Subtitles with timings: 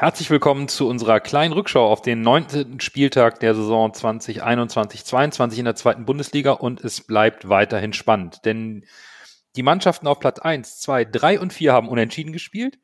[0.00, 5.74] Herzlich willkommen zu unserer kleinen Rückschau auf den neunten Spieltag der Saison 2021-22 in der
[5.74, 8.84] zweiten Bundesliga und es bleibt weiterhin spannend, denn
[9.56, 12.78] die Mannschaften auf Platz 1, 2, 3 und 4 haben unentschieden gespielt.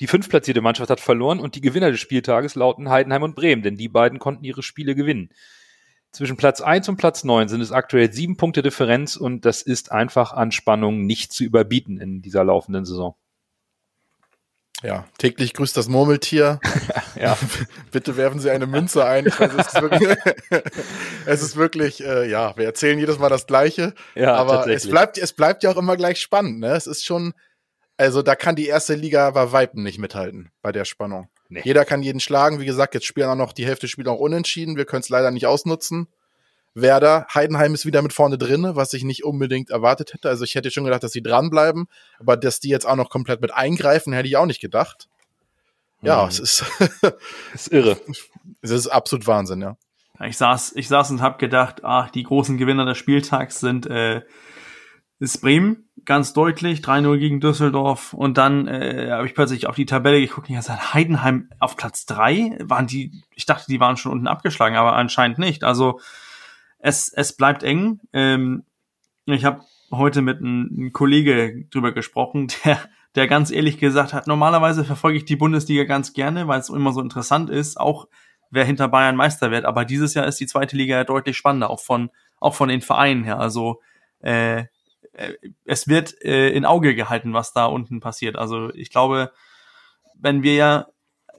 [0.00, 3.76] Die fünftplatzierte Mannschaft hat verloren und die Gewinner des Spieltages lauten Heidenheim und Bremen, denn
[3.76, 5.28] die beiden konnten ihre Spiele gewinnen.
[6.12, 9.92] Zwischen Platz 1 und Platz 9 sind es aktuell sieben Punkte Differenz und das ist
[9.92, 13.16] einfach an Spannung nicht zu überbieten in dieser laufenden Saison.
[14.82, 16.60] Ja, täglich grüßt das Murmeltier.
[17.20, 17.36] ja.
[17.92, 19.26] Bitte werfen Sie eine Münze ein.
[19.26, 20.18] Weiß, es ist wirklich,
[21.24, 23.94] es ist wirklich äh, ja, wir erzählen jedes Mal das Gleiche.
[24.14, 26.60] Ja, aber es bleibt, es bleibt ja auch immer gleich spannend.
[26.60, 26.72] Ne?
[26.72, 27.32] Es ist schon,
[27.96, 31.28] also da kann die erste Liga bei Weipen nicht mithalten bei der Spannung.
[31.48, 31.62] Nee.
[31.64, 32.60] Jeder kann jeden schlagen.
[32.60, 34.76] Wie gesagt, jetzt spielen auch noch die Hälfte Spieler auch unentschieden.
[34.76, 36.08] Wir können es leider nicht ausnutzen.
[36.76, 37.26] Werder.
[37.34, 40.28] Heidenheim ist wieder mit vorne drin, was ich nicht unbedingt erwartet hätte.
[40.28, 41.86] Also ich hätte schon gedacht, dass sie dranbleiben,
[42.18, 45.08] aber dass die jetzt auch noch komplett mit eingreifen, hätte ich auch nicht gedacht.
[46.02, 46.28] Ja, hm.
[46.28, 46.64] es ist,
[47.54, 47.96] ist irre.
[48.60, 49.76] Es ist absolut Wahnsinn, ja.
[50.24, 54.22] Ich saß, ich saß und habe gedacht, ach, die großen Gewinner des Spieltags sind äh,
[55.18, 58.12] ist Bremen, ganz deutlich, 3-0 gegen Düsseldorf.
[58.12, 62.04] Und dann äh, habe ich plötzlich auf die Tabelle geguckt und gesagt, Heidenheim auf Platz
[62.06, 65.64] 3 waren die, ich dachte, die waren schon unten abgeschlagen, aber anscheinend nicht.
[65.64, 66.00] Also
[66.78, 68.00] es, es bleibt eng.
[68.12, 68.64] Ähm,
[69.26, 72.78] ich habe heute mit einem, Kollege drüber gesprochen, der,
[73.14, 76.92] der ganz ehrlich gesagt hat, normalerweise verfolge ich die Bundesliga ganz gerne, weil es immer
[76.92, 78.08] so interessant ist, auch
[78.50, 79.64] wer hinter Bayern Meister wird.
[79.64, 82.82] Aber dieses Jahr ist die zweite Liga ja deutlich spannender, auch von, auch von den
[82.82, 83.38] Vereinen her.
[83.38, 83.80] Also
[84.20, 84.64] äh,
[85.12, 88.36] äh es wird äh, in Auge gehalten, was da unten passiert.
[88.36, 89.32] Also ich glaube,
[90.14, 90.86] wenn wir ja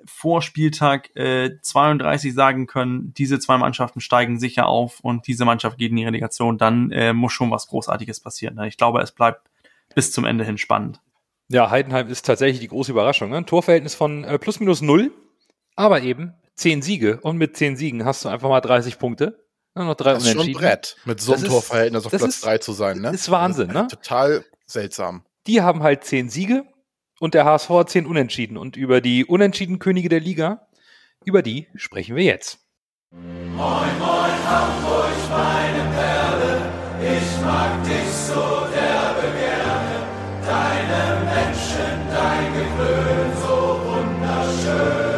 [0.07, 5.77] vor Spieltag äh, 32 sagen können, diese zwei Mannschaften steigen sicher auf und diese Mannschaft
[5.77, 8.55] geht in die Relegation, dann äh, muss schon was Großartiges passieren.
[8.55, 8.67] Ne?
[8.67, 9.49] Ich glaube, es bleibt
[9.95, 11.01] bis zum Ende hin spannend.
[11.49, 13.29] Ja, Heidenheim ist tatsächlich die große Überraschung.
[13.29, 13.37] Ne?
[13.37, 15.11] Ein Torverhältnis von äh, plus minus null,
[15.75, 19.45] aber eben zehn Siege und mit zehn Siegen hast du einfach mal 30 Punkte.
[19.75, 22.45] Ja, noch drei das ist schon ein Brett, mit so einem Torverhältnis auf Platz ist,
[22.45, 22.99] drei zu sein.
[22.99, 23.11] Ne?
[23.11, 23.87] Ist Wahnsinn, ne?
[23.87, 25.23] Total seltsam.
[25.45, 26.65] Die haben halt zehn Siege
[27.19, 28.57] und der HSV hat 10 Unentschieden.
[28.57, 30.67] Und über die Unentschieden Könige der Liga,
[31.25, 32.59] über die sprechen wir jetzt.
[33.11, 36.61] Moin, moin, Hamburg, meine Perle,
[37.01, 39.97] ich mag dich so derbe gerne.
[40.45, 45.17] Deine Menschen, dein Gewöhn, so wunderschön.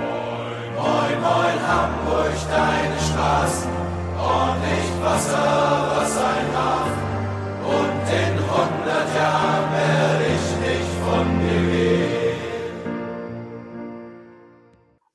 [0.00, 3.70] Moin, moin, moin, Hamburg, deine Straßen,
[4.18, 5.85] ordentlich Wasser,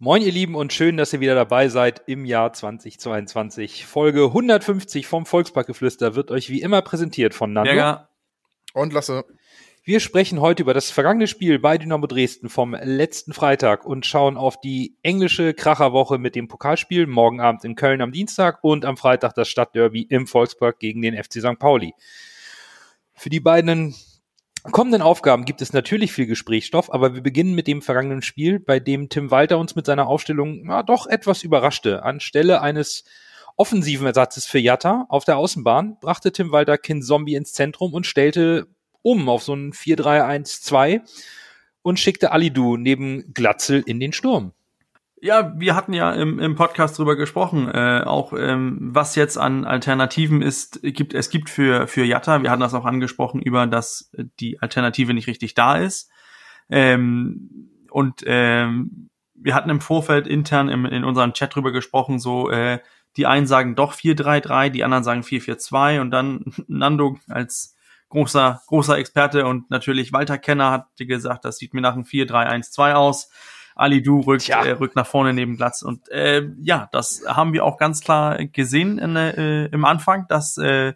[0.04, 3.86] Moin, ihr Lieben, und schön, dass ihr wieder dabei seid im Jahr 2022.
[3.86, 7.72] Folge 150 vom Volksparkgeflüster wird euch wie immer präsentiert von Nando.
[7.72, 8.10] Ja,
[8.74, 9.26] und Lasse.
[9.84, 14.38] Wir sprechen heute über das vergangene Spiel bei Dynamo Dresden vom letzten Freitag und schauen
[14.38, 18.98] auf die englische Kracherwoche mit dem Pokalspiel morgen Abend in Köln am Dienstag und am
[18.98, 21.60] Freitag das Stadtderby im Volkspark gegen den FC St.
[21.60, 21.94] Pauli.
[23.14, 23.94] Für die beiden
[24.64, 28.80] kommenden Aufgaben gibt es natürlich viel Gesprächsstoff, aber wir beginnen mit dem vergangenen Spiel, bei
[28.80, 32.04] dem Tim Walter uns mit seiner Aufstellung ja, doch etwas überraschte.
[32.04, 33.04] Anstelle eines
[33.58, 38.06] offensiven Ersatzes für Jatta auf der Außenbahn brachte Tim Walter Kin Zombie ins Zentrum und
[38.06, 38.68] stellte
[39.02, 41.02] um auf so ein 4-3-1-2
[41.82, 44.54] und schickte Alidu neben Glatzel in den Sturm.
[45.24, 49.66] Ja, wir hatten ja im, im Podcast drüber gesprochen, äh, auch ähm, was jetzt an
[49.66, 52.42] Alternativen ist, gibt es gibt für für Jatta.
[52.42, 56.10] Wir hatten das auch angesprochen über, dass die Alternative nicht richtig da ist.
[56.72, 62.50] Ähm, und ähm, wir hatten im Vorfeld intern im, in unserem Chat drüber gesprochen, so
[62.50, 62.80] äh,
[63.16, 67.76] die einen sagen doch 4-3-3, die anderen sagen 4-4-2 und dann Nando als
[68.10, 72.94] großer großer Experte und natürlich Walter Kenner hat gesagt, das sieht mir nach einem 4-3-1-2
[72.94, 73.30] aus.
[73.76, 74.64] Ali Du rückt, ja.
[74.64, 75.82] äh, rückt nach vorne neben Glatz.
[75.82, 80.58] Und äh, ja, das haben wir auch ganz klar gesehen in, äh, im Anfang, dass,
[80.58, 80.94] äh,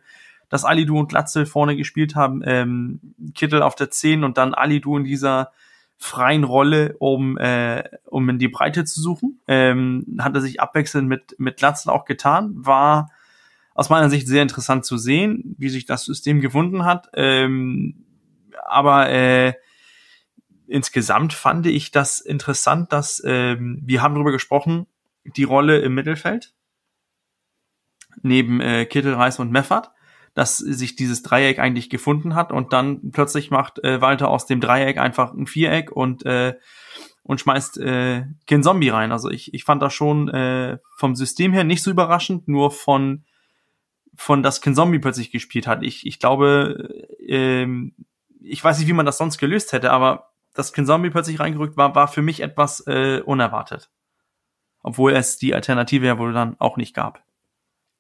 [0.49, 2.41] dass Ali Du und Glatzel vorne gespielt haben.
[2.45, 2.99] Ähm,
[3.33, 5.51] Kittel auf der 10 und dann Ali Du in dieser
[5.97, 9.39] freien Rolle, um, äh, um in die Breite zu suchen.
[9.47, 12.53] Ähm, hat er sich abwechselnd mit, mit Glatzel auch getan.
[12.57, 13.11] War
[13.73, 17.09] aus meiner Sicht sehr interessant zu sehen, wie sich das System gefunden hat.
[17.13, 18.05] Ähm,
[18.65, 19.53] aber äh,
[20.67, 24.87] insgesamt fand ich das interessant, dass ähm, wir haben darüber gesprochen,
[25.23, 26.53] die Rolle im Mittelfeld
[28.21, 29.91] neben äh, Kittel, Reis und Meffert,
[30.33, 34.61] dass sich dieses Dreieck eigentlich gefunden hat und dann plötzlich macht äh, Walter aus dem
[34.61, 36.55] Dreieck einfach ein Viereck und äh,
[37.23, 39.11] und schmeißt äh, Ken Zombie rein.
[39.11, 43.23] Also ich, ich fand das schon äh, vom System her nicht so überraschend, nur von
[44.15, 45.83] von das Ken Zombie plötzlich gespielt hat.
[45.83, 46.89] Ich, ich glaube,
[47.27, 47.67] äh,
[48.41, 51.93] ich weiß nicht, wie man das sonst gelöst hätte, aber dass Kinzombie plötzlich reingerückt war,
[51.93, 53.91] war für mich etwas äh, unerwartet.
[54.81, 57.23] Obwohl es die Alternative ja wohl dann auch nicht gab.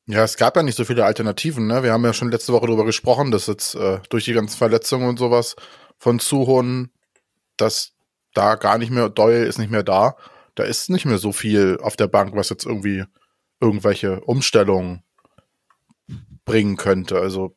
[0.07, 1.83] Ja, es gab ja nicht so viele Alternativen, ne?
[1.83, 5.09] Wir haben ja schon letzte Woche darüber gesprochen, dass jetzt äh, durch die ganzen Verletzungen
[5.09, 5.55] und sowas
[5.97, 6.91] von Zuhon,
[7.57, 7.93] dass
[8.33, 10.15] da gar nicht mehr, Doyle ist nicht mehr da.
[10.53, 13.03] Da ist nicht mehr so viel auf der Bank, was jetzt irgendwie
[13.59, 15.03] irgendwelche Umstellungen
[16.45, 17.19] bringen könnte.
[17.19, 17.55] Also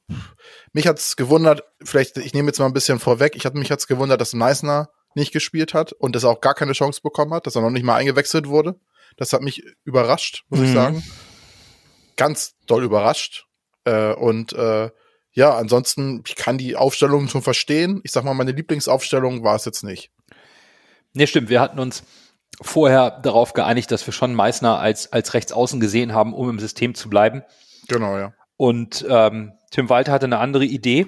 [0.72, 3.86] mich hat's gewundert, vielleicht, ich nehme jetzt mal ein bisschen vorweg, ich hatte mich hat's
[3.86, 7.46] gewundert, dass Meissner nicht gespielt hat und dass er auch gar keine Chance bekommen hat,
[7.46, 8.80] dass er noch nicht mal eingewechselt wurde.
[9.16, 10.66] Das hat mich überrascht, muss mhm.
[10.66, 11.04] ich sagen.
[12.16, 13.46] Ganz doll überrascht.
[13.84, 14.90] Äh, und äh,
[15.32, 18.00] ja, ansonsten, ich kann die Aufstellung schon verstehen.
[18.04, 20.10] Ich sag mal, meine Lieblingsaufstellung war es jetzt nicht.
[21.12, 21.48] Nee, stimmt.
[21.48, 22.04] Wir hatten uns
[22.60, 26.94] vorher darauf geeinigt, dass wir schon Meißner als, als Rechtsaußen gesehen haben, um im System
[26.94, 27.42] zu bleiben.
[27.88, 28.34] Genau, ja.
[28.58, 31.06] Und ähm, Tim Walter hatte eine andere Idee.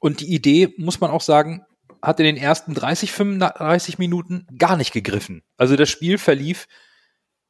[0.00, 1.66] Und die Idee, muss man auch sagen,
[2.00, 5.42] hat in den ersten 30, 35 Minuten gar nicht gegriffen.
[5.56, 6.68] Also das Spiel verlief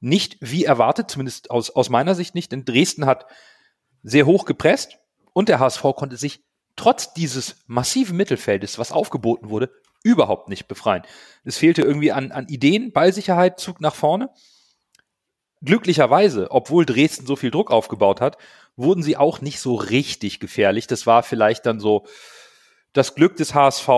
[0.00, 3.26] nicht wie erwartet, zumindest aus, aus meiner Sicht nicht, denn Dresden hat
[4.02, 4.98] sehr hoch gepresst
[5.32, 6.40] und der HSV konnte sich
[6.76, 9.70] trotz dieses massiven Mittelfeldes, was aufgeboten wurde,
[10.02, 11.02] überhaupt nicht befreien.
[11.44, 14.30] Es fehlte irgendwie an, an Ideen, Ballsicherheit, Zug nach vorne.
[15.62, 18.38] Glücklicherweise, obwohl Dresden so viel Druck aufgebaut hat,
[18.76, 20.86] wurden sie auch nicht so richtig gefährlich.
[20.86, 22.06] Das war vielleicht dann so
[22.92, 23.88] das Glück des HSV,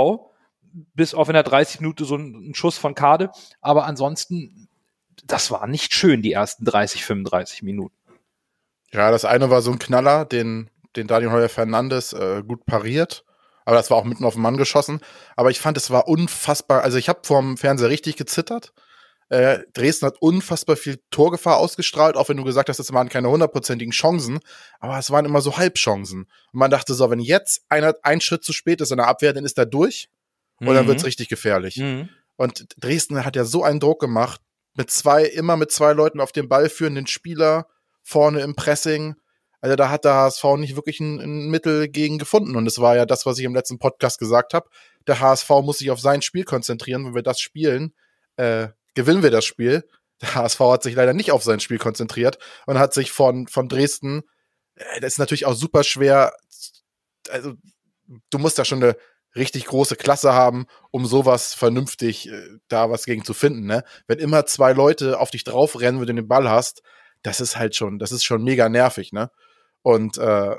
[0.94, 3.30] bis auf in der 30 Minute so ein, Schuss von Kade.
[3.60, 4.68] Aber ansonsten,
[5.26, 7.94] das war nicht schön, die ersten 30, 35 Minuten.
[8.92, 13.24] Ja, das eine war so ein Knaller, den, den Daniel Heuer Fernandes äh, gut pariert.
[13.64, 15.00] Aber das war auch mitten auf den Mann geschossen.
[15.36, 16.82] Aber ich fand, es war unfassbar.
[16.82, 18.72] Also ich habe vorm Fernseher richtig gezittert.
[19.30, 23.30] Äh, Dresden hat unfassbar viel Torgefahr ausgestrahlt, auch wenn du gesagt hast, es waren keine
[23.30, 24.40] hundertprozentigen Chancen,
[24.80, 26.22] aber es waren immer so Halbchancen.
[26.52, 29.32] Und man dachte so, wenn jetzt einer ein Schritt zu spät ist in der Abwehr,
[29.32, 30.08] dann ist er durch
[30.58, 30.74] und mhm.
[30.74, 31.76] dann wird's richtig gefährlich.
[31.76, 32.08] Mhm.
[32.36, 34.40] Und Dresden hat ja so einen Druck gemacht,
[34.74, 37.68] mit zwei, immer mit zwei Leuten auf dem Ball führenden Spieler,
[38.02, 39.14] vorne im Pressing.
[39.60, 42.56] Also da hat der HSV nicht wirklich ein, ein Mittel gegen gefunden.
[42.56, 44.68] Und es war ja das, was ich im letzten Podcast gesagt habe.
[45.06, 47.04] Der HSV muss sich auf sein Spiel konzentrieren.
[47.04, 47.94] Wenn wir das spielen,
[48.36, 49.88] äh, gewinnen wir das Spiel.
[50.20, 53.68] Der HSV hat sich leider nicht auf sein Spiel konzentriert und hat sich von, von
[53.68, 54.22] Dresden,
[54.74, 56.34] äh, das ist natürlich auch super schwer,
[57.30, 57.54] also
[58.30, 58.96] du musst da schon eine
[59.36, 63.84] richtig große Klasse haben, um sowas vernünftig äh, da was gegen zu finden, ne?
[64.06, 66.82] Wenn immer zwei Leute auf dich draufrennen, wenn du den Ball hast,
[67.22, 69.30] das ist halt schon, das ist schon mega nervig, ne?
[69.82, 70.56] Und äh,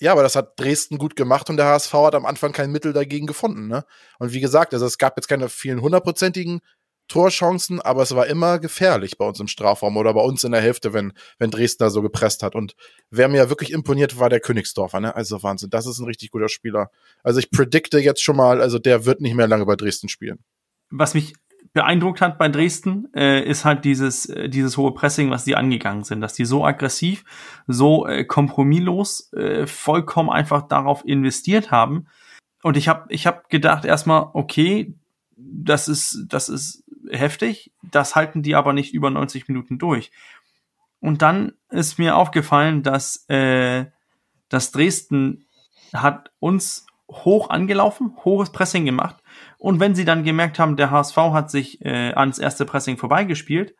[0.00, 2.92] ja, aber das hat Dresden gut gemacht und der HSV hat am Anfang kein Mittel
[2.92, 3.84] dagegen gefunden, ne?
[4.18, 6.60] Und wie gesagt, also es gab jetzt keine vielen hundertprozentigen
[7.08, 10.60] Torchancen, aber es war immer gefährlich bei uns im Strafraum oder bei uns in der
[10.60, 12.54] Hälfte, wenn, wenn Dresden da so gepresst hat.
[12.54, 12.74] Und
[13.10, 15.14] wer mir wirklich imponiert, war der Königsdorfer, ne?
[15.14, 16.90] Also Wahnsinn, das ist ein richtig guter Spieler.
[17.22, 20.38] Also ich predikte jetzt schon mal, also der wird nicht mehr lange bei Dresden spielen.
[20.90, 21.34] Was mich
[21.72, 26.04] beeindruckt hat bei Dresden, äh, ist halt dieses, äh, dieses hohe Pressing, was die angegangen
[26.04, 27.24] sind, dass die so aggressiv,
[27.66, 32.06] so äh, kompromisslos, äh, vollkommen einfach darauf investiert haben.
[32.62, 34.94] Und ich habe ich hab gedacht erstmal, okay,
[35.36, 37.72] das ist, das ist heftig.
[37.82, 40.10] Das halten die aber nicht über 90 Minuten durch.
[41.00, 43.86] Und dann ist mir aufgefallen, dass, äh,
[44.48, 45.46] dass Dresden
[45.92, 49.16] hat uns hoch angelaufen, hohes Pressing gemacht.
[49.58, 53.74] Und wenn sie dann gemerkt haben, der HSV hat sich äh, ans erste Pressing vorbeigespielt,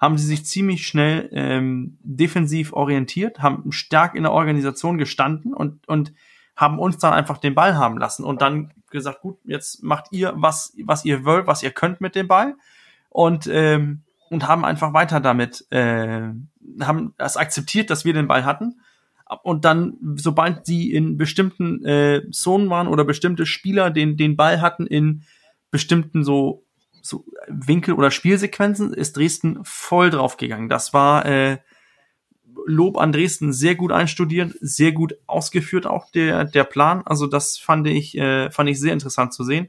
[0.00, 5.86] haben sie sich ziemlich schnell ähm, defensiv orientiert, haben stark in der Organisation gestanden und,
[5.88, 6.12] und
[6.58, 10.32] haben uns dann einfach den Ball haben lassen und dann gesagt, gut, jetzt macht ihr,
[10.34, 12.56] was, was ihr wollt, was ihr könnt mit dem Ball
[13.10, 16.30] und, ähm, und haben einfach weiter damit, äh,
[16.80, 18.80] haben das akzeptiert, dass wir den Ball hatten.
[19.44, 24.60] Und dann, sobald sie in bestimmten äh, Zonen waren oder bestimmte Spieler den, den Ball
[24.60, 25.22] hatten in
[25.70, 26.64] bestimmten so,
[27.02, 30.68] so Winkel oder Spielsequenzen, ist Dresden voll draufgegangen.
[30.68, 31.58] Das war äh,
[32.68, 37.02] Lob an Dresden sehr gut einstudiert, sehr gut ausgeführt auch der, der Plan.
[37.06, 39.68] Also das fand ich, äh, fand ich sehr interessant zu sehen.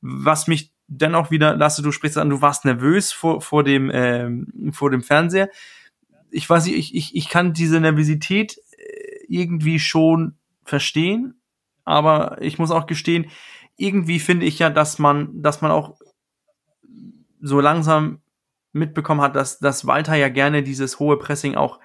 [0.00, 4.70] Was mich dennoch wieder, Lasse, du sprichst an, du warst nervös vor, vor dem, ähm,
[4.72, 5.50] vor dem Fernseher.
[6.30, 11.40] Ich weiß nicht, ich, ich, ich kann diese Nervosität äh, irgendwie schon verstehen,
[11.84, 13.26] aber ich muss auch gestehen,
[13.76, 15.96] irgendwie finde ich ja, dass man, dass man auch
[17.40, 18.20] so langsam
[18.72, 21.80] mitbekommen hat, dass, dass Walter ja gerne dieses hohe Pressing auch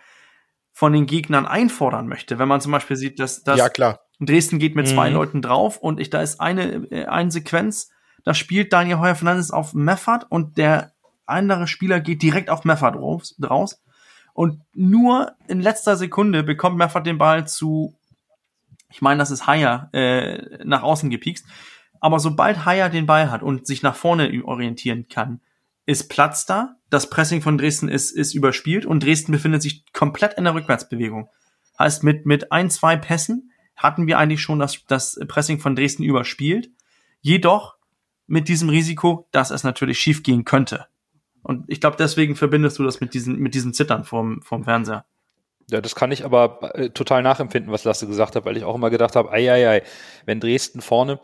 [0.74, 2.40] von den Gegnern einfordern möchte.
[2.40, 4.02] Wenn man zum Beispiel sieht, dass, dass ja, klar.
[4.20, 5.16] Dresden geht mit zwei mhm.
[5.16, 7.92] Leuten drauf und ich, da ist eine, äh, eine Sequenz,
[8.26, 10.94] da spielt Daniel Heuer Fernandes auf Meffert und der
[11.26, 13.82] andere Spieler geht direkt auf Meffert raus, raus.
[14.34, 17.94] Und nur in letzter Sekunde bekommt Meffert den Ball zu,
[18.90, 21.46] ich meine, das ist Heuer, äh, nach außen gepiekst.
[22.00, 25.40] Aber sobald Haier den Ball hat und sich nach vorne orientieren kann,
[25.86, 30.36] ist Platz da, das Pressing von Dresden ist, ist überspielt und Dresden befindet sich komplett
[30.36, 31.28] in der Rückwärtsbewegung.
[31.80, 36.04] Heißt, mit, mit ein, zwei Pässen hatten wir eigentlich schon das, das Pressing von Dresden
[36.04, 36.70] überspielt.
[37.22, 37.78] Jedoch
[38.28, 40.86] mit diesem Risiko, dass es natürlich schiefgehen könnte.
[41.42, 45.06] Und ich glaube, deswegen verbindest du das mit diesem, mit diesem Zittern vom, vom Fernseher.
[45.72, 48.76] Ja, das kann ich aber äh, total nachempfinden, was Lasse gesagt hat, weil ich auch
[48.76, 49.84] immer gedacht habe, ei, ei, ei,
[50.26, 51.20] wenn Dresden vorne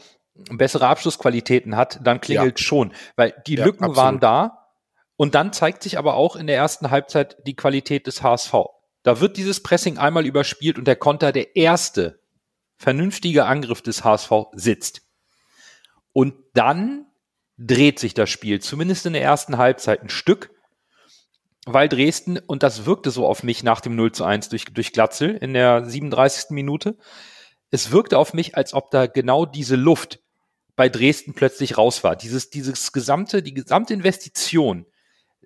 [0.50, 2.66] bessere Abschlussqualitäten hat, dann klingelt ja.
[2.66, 3.98] schon, weil die ja, Lücken absolut.
[3.98, 4.59] waren da
[5.20, 8.54] und dann zeigt sich aber auch in der ersten Halbzeit die Qualität des HSV.
[9.04, 12.22] Da wird dieses Pressing einmal überspielt und der Konter, der erste
[12.78, 15.02] vernünftige Angriff des HSV sitzt.
[16.14, 17.06] Und dann
[17.58, 20.52] dreht sich das Spiel, zumindest in der ersten Halbzeit ein Stück,
[21.66, 24.94] weil Dresden, und das wirkte so auf mich nach dem 0 zu 1 durch, durch
[24.94, 26.52] Glatzel in der 37.
[26.52, 26.98] Minute,
[27.72, 30.22] es wirkte auf mich, als ob da genau diese Luft
[30.78, 32.16] bei Dresden plötzlich raus war.
[32.16, 34.86] Dieses, dieses gesamte, die gesamte Investition,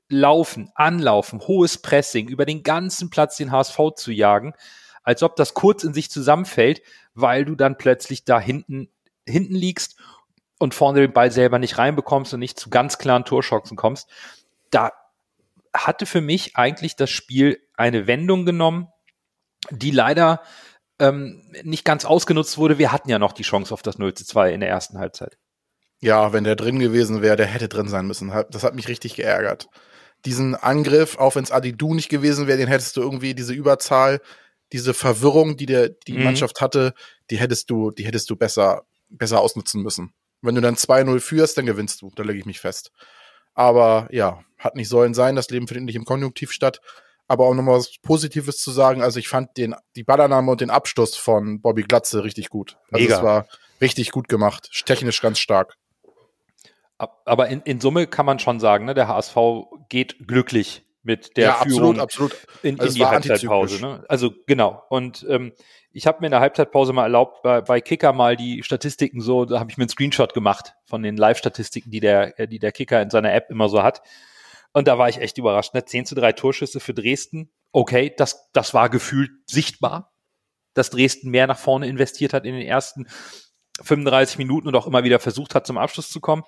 [0.09, 4.53] Laufen, Anlaufen, hohes Pressing, über den ganzen Platz den HSV zu jagen,
[5.03, 6.81] als ob das kurz in sich zusammenfällt,
[7.13, 8.89] weil du dann plötzlich da hinten,
[9.27, 9.97] hinten liegst
[10.59, 14.09] und vorne den Ball selber nicht reinbekommst und nicht zu ganz klaren Torschancen kommst.
[14.71, 14.91] Da
[15.75, 18.87] hatte für mich eigentlich das Spiel eine Wendung genommen,
[19.71, 20.41] die leider
[20.99, 22.77] ähm, nicht ganz ausgenutzt wurde.
[22.77, 25.37] Wir hatten ja noch die Chance auf das 0 zu 2 in der ersten Halbzeit.
[25.99, 28.31] Ja, wenn der drin gewesen wäre, der hätte drin sein müssen.
[28.49, 29.69] Das hat mich richtig geärgert.
[30.25, 33.53] Diesen Angriff, auch wenn es Adi Du nicht gewesen wäre, den hättest du irgendwie diese
[33.53, 34.21] Überzahl,
[34.71, 36.23] diese Verwirrung, die der die mhm.
[36.23, 36.93] Mannschaft hatte,
[37.29, 40.13] die hättest du, die hättest du besser besser ausnutzen müssen.
[40.41, 42.11] Wenn du dann 2-0 führst, dann gewinnst du.
[42.15, 42.91] Da lege ich mich fest.
[43.53, 45.35] Aber ja, hat nicht sollen sein.
[45.35, 46.81] Das Leben findet nicht im Konjunktiv statt.
[47.27, 49.01] Aber auch nochmal was Positives zu sagen.
[49.01, 52.77] Also ich fand den, die Ballannahme und den Abstoß von Bobby Glatze richtig gut.
[52.91, 53.17] Also Mega.
[53.17, 53.47] es war
[53.79, 54.69] richtig gut gemacht.
[54.85, 55.77] Technisch ganz stark.
[56.97, 59.35] Aber in, in Summe kann man schon sagen, ne, der HSV
[59.89, 62.47] geht glücklich mit der ja, Führung absolut, absolut.
[62.63, 63.81] in, also in die Halbzeitpause.
[63.81, 64.05] Ne?
[64.07, 64.83] Also genau.
[64.89, 65.51] Und ähm,
[65.91, 69.45] ich habe mir in der Halbzeitpause mal erlaubt, bei, bei Kicker mal die Statistiken so,
[69.45, 73.01] da habe ich mir einen Screenshot gemacht von den Live-Statistiken, die der, die der Kicker
[73.01, 74.01] in seiner App immer so hat.
[74.71, 75.73] Und da war ich echt überrascht.
[75.73, 75.85] Ne?
[75.85, 77.51] 10 zu 3 Torschüsse für Dresden.
[77.71, 80.13] Okay, das, das war gefühlt sichtbar,
[80.73, 83.07] dass Dresden mehr nach vorne investiert hat in den ersten
[83.81, 86.43] 35 Minuten und auch immer wieder versucht hat, zum Abschluss zu kommen.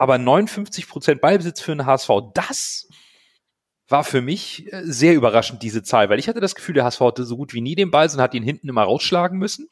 [0.00, 2.88] Aber 59 Prozent Ballbesitz für den HSV, das
[3.86, 7.00] war für mich äh, sehr überraschend, diese Zahl, weil ich hatte das Gefühl, der HSV
[7.00, 9.68] hatte so gut wie nie den Ball, sondern hat ihn hinten immer rausschlagen müssen.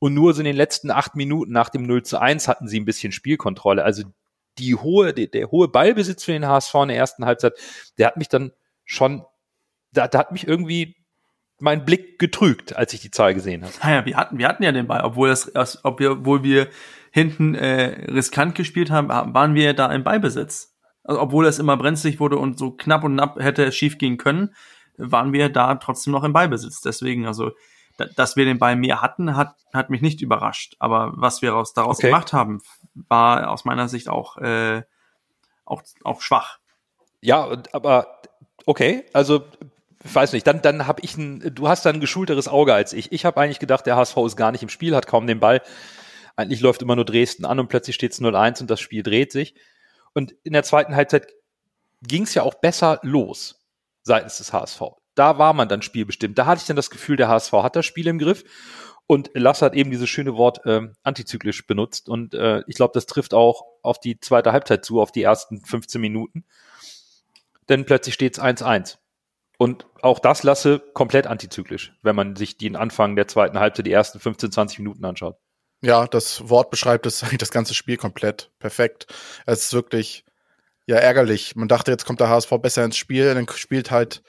[0.00, 2.80] Und nur so in den letzten acht Minuten nach dem 0 zu 1 hatten sie
[2.80, 3.84] ein bisschen Spielkontrolle.
[3.84, 4.02] Also
[4.58, 7.52] die hohe, der, der hohe Ballbesitz für den HSV in der ersten Halbzeit,
[7.98, 8.50] der hat mich dann
[8.84, 9.24] schon,
[9.92, 10.96] da, da hat mich irgendwie
[11.60, 13.74] mein Blick getrügt, als ich die Zahl gesehen habe.
[13.80, 16.68] Naja, wir hatten, wir hatten ja den Ball, obwohl das, obwohl wir
[17.16, 20.76] hinten äh, riskant gespielt haben, waren wir da im Ballbesitz.
[21.02, 24.18] Also, obwohl es immer brenzlig wurde und so knapp und knapp hätte es schief gehen
[24.18, 24.54] können,
[24.98, 26.82] waren wir da trotzdem noch im Ballbesitz.
[26.82, 27.52] Deswegen, also,
[28.16, 30.76] dass wir den Ball mehr hatten, hat, hat mich nicht überrascht.
[30.78, 32.08] Aber was wir daraus, daraus okay.
[32.08, 32.60] gemacht haben,
[32.92, 34.82] war aus meiner Sicht auch, äh,
[35.64, 36.58] auch, auch schwach.
[37.22, 38.20] Ja, aber
[38.66, 39.42] okay, also
[40.04, 42.92] ich weiß nicht, dann, dann habe ich ein, du hast dann ein geschulteres Auge als
[42.92, 43.10] ich.
[43.10, 45.62] Ich habe eigentlich gedacht, der HSV ist gar nicht im Spiel, hat kaum den Ball.
[46.36, 49.32] Eigentlich läuft immer nur Dresden an und plötzlich steht es 0-1 und das Spiel dreht
[49.32, 49.54] sich.
[50.12, 51.28] Und in der zweiten Halbzeit
[52.02, 53.66] ging es ja auch besser los
[54.02, 54.82] seitens des HSV.
[55.14, 56.38] Da war man dann spielbestimmt.
[56.38, 58.44] Da hatte ich dann das Gefühl, der HSV hat das Spiel im Griff.
[59.08, 62.08] Und Lasse hat eben dieses schöne Wort äh, antizyklisch benutzt.
[62.08, 65.64] Und äh, ich glaube, das trifft auch auf die zweite Halbzeit zu, auf die ersten
[65.64, 66.44] 15 Minuten.
[67.68, 68.98] Denn plötzlich steht es 1-1.
[69.58, 73.92] Und auch das lasse komplett antizyklisch, wenn man sich den Anfang der zweiten Halbzeit, die
[73.92, 75.38] ersten 15, 20 Minuten anschaut.
[75.82, 79.06] Ja, das Wort beschreibt das, das ganze Spiel komplett perfekt.
[79.46, 80.24] Es ist wirklich
[80.86, 81.56] ja ärgerlich.
[81.56, 84.22] Man dachte, jetzt kommt der HSV besser ins Spiel, dann spielt halt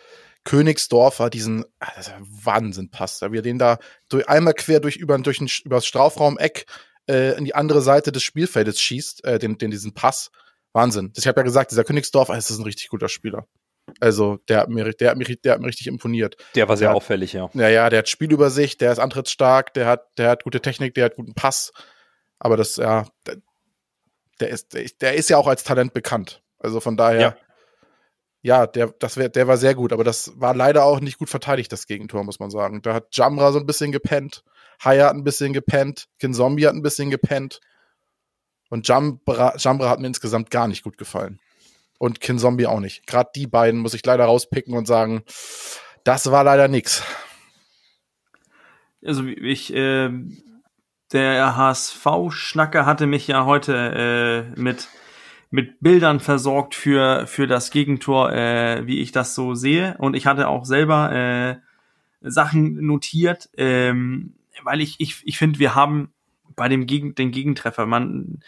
[0.44, 5.42] Königsdorfer diesen ah, Wahnsinn passt, wie er den da durch, einmal quer durch über durch
[5.42, 6.66] ein, übers Strafraum-Eck
[7.10, 10.32] äh, in die andere Seite des Spielfeldes schießt, äh, den, den diesen Pass.
[10.74, 11.12] Wahnsinn.
[11.18, 13.48] Ich habe ja gesagt, dieser Königsdorfer, ist ein richtig guter Spieler.
[14.00, 16.36] Also, der hat mir, der hat mich, der hat mir richtig imponiert.
[16.56, 17.50] Der war sehr der auffällig, ja.
[17.53, 21.06] Ja, ja, der hat Spielübersicht, der ist antrittsstark, der hat, der hat gute Technik, der
[21.06, 21.72] hat guten Pass.
[22.38, 23.38] Aber das, ja, der,
[24.39, 26.44] der ist, der ist ja auch als Talent bekannt.
[26.60, 27.38] Also von daher, ja,
[28.41, 31.29] ja der, das wär, der war sehr gut, aber das war leider auch nicht gut
[31.29, 32.82] verteidigt, das Gegentor, muss man sagen.
[32.82, 34.44] Da hat Jamra so ein bisschen gepennt,
[34.84, 37.62] Haya hat ein bisschen gepennt, Kinzombie hat ein bisschen gepennt.
[38.70, 41.39] Und Jambra, Jambra hat mir insgesamt gar nicht gut gefallen
[41.98, 43.08] und Kin Zombie auch nicht.
[43.08, 45.24] Gerade die beiden muss ich leider rauspicken und sagen,
[46.04, 47.04] das war leider nix.
[49.06, 50.10] Also ich, äh,
[51.12, 54.88] der HSV-Schnacker hatte mich ja heute äh, mit
[55.50, 59.96] mit Bildern versorgt für für das Gegentor, äh, wie ich das so sehe.
[60.00, 61.56] Und ich hatte auch selber äh,
[62.22, 66.12] Sachen notiert, ähm, weil ich ich ich finde, wir haben
[66.56, 68.39] bei dem Gegen den Gegentreffer, man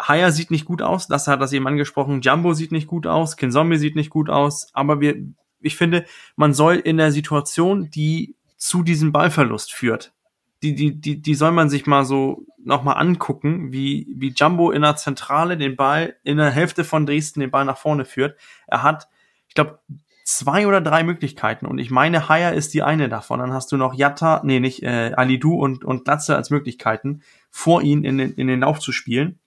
[0.00, 2.20] Haya sieht nicht gut aus, das hat das eben angesprochen.
[2.20, 5.16] Jumbo sieht nicht gut aus, Kinzombie sieht nicht gut aus, aber wir,
[5.60, 6.04] ich finde,
[6.36, 10.12] man soll in der Situation, die zu diesem Ballverlust führt,
[10.62, 14.82] die, die, die, die soll man sich mal so nochmal angucken, wie, wie Jumbo in
[14.82, 18.38] der Zentrale den Ball in der Hälfte von Dresden den Ball nach vorne führt.
[18.66, 19.08] Er hat,
[19.48, 19.80] ich glaube,
[20.24, 23.40] zwei oder drei Möglichkeiten und ich meine, Haya ist die eine davon.
[23.40, 27.20] Dann hast du noch Yatta, nee, nicht äh, Alidu und, und Glatze als Möglichkeiten,
[27.50, 29.38] vor ihn in den, in den Lauf zu spielen.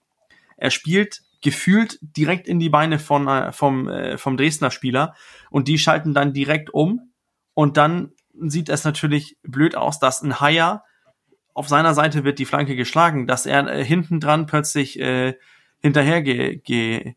[0.58, 5.14] Er spielt gefühlt direkt in die Beine von, äh, vom, äh, vom Dresdner Spieler
[5.50, 7.12] und die schalten dann direkt um
[7.54, 10.84] und dann sieht es natürlich blöd aus, dass ein Haya
[11.54, 15.34] auf seiner Seite wird die Flanke geschlagen, dass er äh, hinten dran plötzlich äh,
[15.80, 17.14] hinterher ge, ge,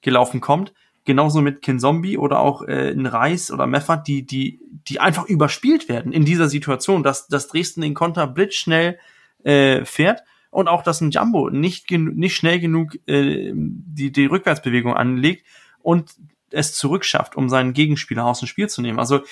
[0.00, 0.72] gelaufen kommt.
[1.04, 5.26] Genauso mit Ken Zombie oder auch äh, ein Reis oder Meffert, die, die, die einfach
[5.26, 8.98] überspielt werden in dieser Situation, dass, dass Dresden den Konter blitzschnell
[9.44, 10.22] äh, fährt
[10.54, 15.44] und auch, dass ein Jumbo nicht, nicht schnell genug äh, die, die Rückwärtsbewegung anlegt
[15.80, 16.12] und
[16.50, 19.00] es zurückschafft, um seinen Gegenspieler aus dem Spiel zu nehmen.
[19.00, 19.22] Also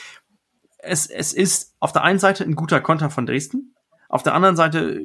[0.78, 3.72] es, es ist auf der einen Seite ein guter Konter von Dresden,
[4.08, 5.00] auf der anderen Seite,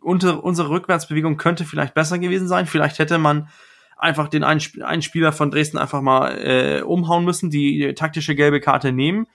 [0.00, 2.66] unter, unsere Rückwärtsbewegung könnte vielleicht besser gewesen sein.
[2.66, 3.50] Vielleicht hätte man
[3.96, 8.60] einfach den einen, einen Spieler von Dresden einfach mal äh, umhauen müssen, die taktische gelbe
[8.60, 9.26] Karte nehmen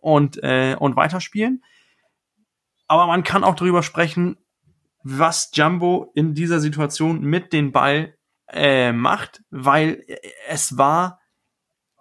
[0.00, 1.62] und, äh, und weiterspielen.
[2.86, 4.38] Aber man kann auch darüber sprechen,
[5.02, 8.14] was Jumbo in dieser Situation mit dem Ball
[8.48, 10.04] äh, macht, weil
[10.48, 11.20] es war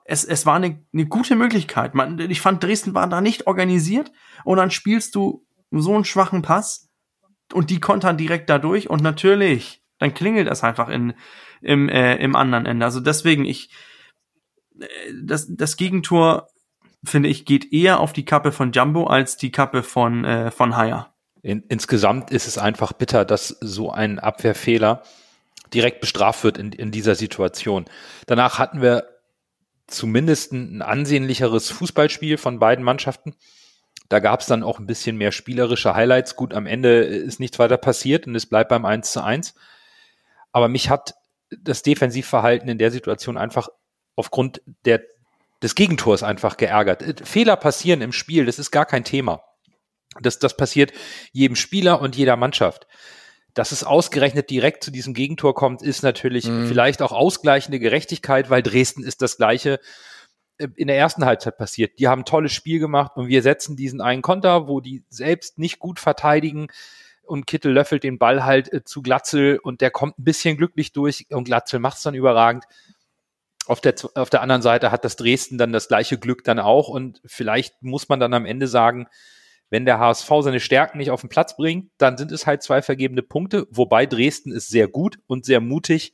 [0.10, 1.94] es, es war eine, eine gute Möglichkeit.
[1.94, 4.12] Man, ich fand, Dresden war da nicht organisiert
[4.44, 6.90] und dann spielst du so einen schwachen Pass
[7.54, 11.14] und die kontern direkt dadurch und natürlich, dann klingelt es einfach in,
[11.62, 12.86] im, äh, im anderen Ende.
[12.86, 13.70] Also deswegen, ich,
[14.80, 14.88] äh,
[15.22, 16.48] das, das Gegentor,
[17.04, 20.76] finde ich, geht eher auf die Kappe von Jumbo als die Kappe von, äh, von
[20.76, 21.14] Haya.
[21.42, 25.04] In, insgesamt ist es einfach bitter, dass so ein Abwehrfehler
[25.74, 27.86] direkt bestraft wird in, in dieser Situation.
[28.26, 29.08] Danach hatten wir
[29.88, 33.36] zumindest ein ansehnlicheres Fußballspiel von beiden Mannschaften.
[34.08, 36.36] Da gab es dann auch ein bisschen mehr spielerische Highlights.
[36.36, 39.54] Gut, am Ende ist nichts weiter passiert und es bleibt beim 1 zu 1.
[40.52, 41.16] Aber mich hat
[41.62, 43.70] das Defensivverhalten in der Situation einfach
[44.16, 45.02] aufgrund der,
[45.62, 47.28] des Gegentors einfach geärgert.
[47.28, 49.44] Fehler passieren im Spiel, das ist gar kein Thema.
[50.22, 50.92] Das, das passiert
[51.32, 52.88] jedem Spieler und jeder Mannschaft.
[53.54, 56.68] Dass es ausgerechnet direkt zu diesem Gegentor kommt, ist natürlich mhm.
[56.68, 59.80] vielleicht auch ausgleichende Gerechtigkeit, weil Dresden ist das gleiche
[60.76, 62.00] in der ersten Halbzeit passiert.
[62.00, 65.58] Die haben ein tolles Spiel gemacht und wir setzen diesen einen Konter, wo die selbst
[65.58, 66.68] nicht gut verteidigen
[67.24, 70.92] und Kittel löffelt den Ball halt äh, zu Glatzel und der kommt ein bisschen glücklich
[70.92, 72.66] durch und Glatzel macht es dann überragend.
[73.68, 76.90] Auf der, auf der anderen Seite hat das Dresden dann das gleiche Glück dann auch
[76.90, 79.08] und vielleicht muss man dann am Ende sagen,
[79.70, 82.82] wenn der HSV seine Stärken nicht auf den Platz bringt, dann sind es halt zwei
[82.82, 86.14] vergebene Punkte, wobei Dresden ist sehr gut und sehr mutig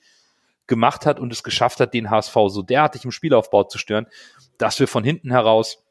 [0.67, 4.07] gemacht hat und es geschafft hat, den HSV so derartig im Spielaufbau zu stören,
[4.57, 5.83] dass wir von hinten heraus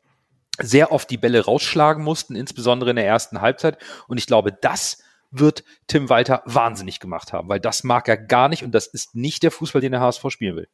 [0.59, 3.79] sehr oft die Bälle rausschlagen mussten, insbesondere in der ersten Halbzeit.
[4.09, 8.49] Und ich glaube, das wird Tim Walter wahnsinnig gemacht haben, weil das mag er gar
[8.49, 10.69] nicht und das ist nicht der Fußball, den der HSV spielen will.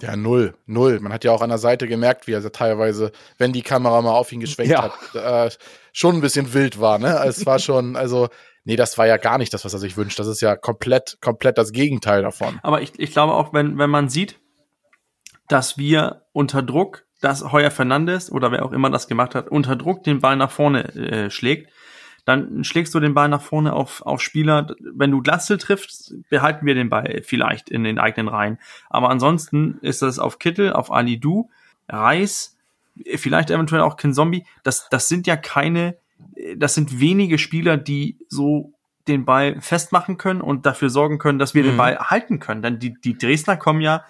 [0.00, 1.00] Ja, null, null.
[1.00, 4.12] Man hat ja auch an der Seite gemerkt, wie er teilweise, wenn die Kamera mal
[4.12, 4.92] auf ihn geschwenkt ja.
[5.12, 5.56] hat, äh,
[5.92, 6.98] schon ein bisschen wild war.
[6.98, 7.20] Ne?
[7.26, 8.28] Es war schon, also
[8.68, 10.18] Nee, das war ja gar nicht das, was er sich wünscht.
[10.18, 12.60] Das ist ja komplett, komplett das Gegenteil davon.
[12.62, 14.40] Aber ich, ich glaube auch, wenn, wenn man sieht,
[15.48, 19.74] dass wir unter Druck, dass Heuer Fernandes oder wer auch immer das gemacht hat, unter
[19.74, 21.72] Druck den Ball nach vorne äh, schlägt,
[22.28, 24.74] dann schlägst du den Ball nach vorne auf, auf Spieler.
[24.80, 28.58] Wenn du Glatzel triffst, behalten wir den Ball vielleicht in den eigenen Reihen.
[28.90, 31.50] Aber ansonsten ist das auf Kittel, auf Ali Du,
[31.88, 32.56] Reis,
[33.16, 34.44] vielleicht eventuell auch Ken Zombie.
[34.62, 35.96] Das, das sind ja keine
[36.56, 38.72] das sind wenige Spieler, die so
[39.06, 41.68] den Ball festmachen können und dafür sorgen können, dass wir mhm.
[41.68, 42.62] den Ball halten können.
[42.62, 44.04] Denn die, die Dresdner kommen ja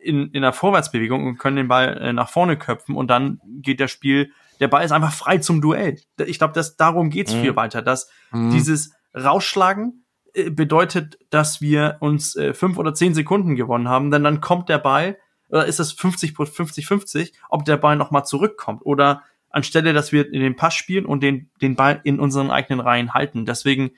[0.00, 3.80] in, in der Vorwärtsbewegung und können den Ball äh, nach vorne köpfen und dann geht
[3.80, 5.98] das Spiel, der Ball ist einfach frei zum Duell.
[6.26, 7.40] Ich glaube, dass darum geht's mhm.
[7.40, 8.50] viel weiter, dass mhm.
[8.50, 14.24] dieses Rausschlagen äh, bedeutet, dass wir uns äh, fünf oder zehn Sekunden gewonnen haben, denn
[14.24, 15.16] dann kommt der Ball,
[15.48, 19.22] oder ist es 50 50 50, ob der Ball nochmal zurückkommt oder
[19.54, 23.14] anstelle dass wir in den Pass spielen und den, den Ball in unseren eigenen Reihen
[23.14, 23.46] halten.
[23.46, 23.92] Deswegen,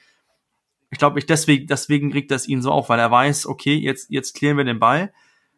[0.90, 4.10] ich glaube, ich deswegen, deswegen regt das ihn so auf, weil er weiß, okay, jetzt,
[4.10, 5.12] jetzt klären wir den Ball,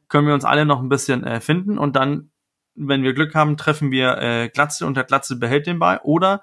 [0.09, 2.31] können wir uns alle noch ein bisschen äh, finden und dann,
[2.79, 6.43] wenn wir Glück haben, treffen wir äh, Glatze und der Glatze behält den Ball oder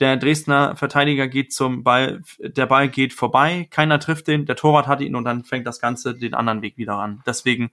[0.00, 4.86] der Dresdner Verteidiger geht zum Ball, der Ball geht vorbei, keiner trifft den, der Torwart
[4.86, 7.22] hat ihn und dann fängt das Ganze den anderen Weg wieder an.
[7.26, 7.70] Deswegen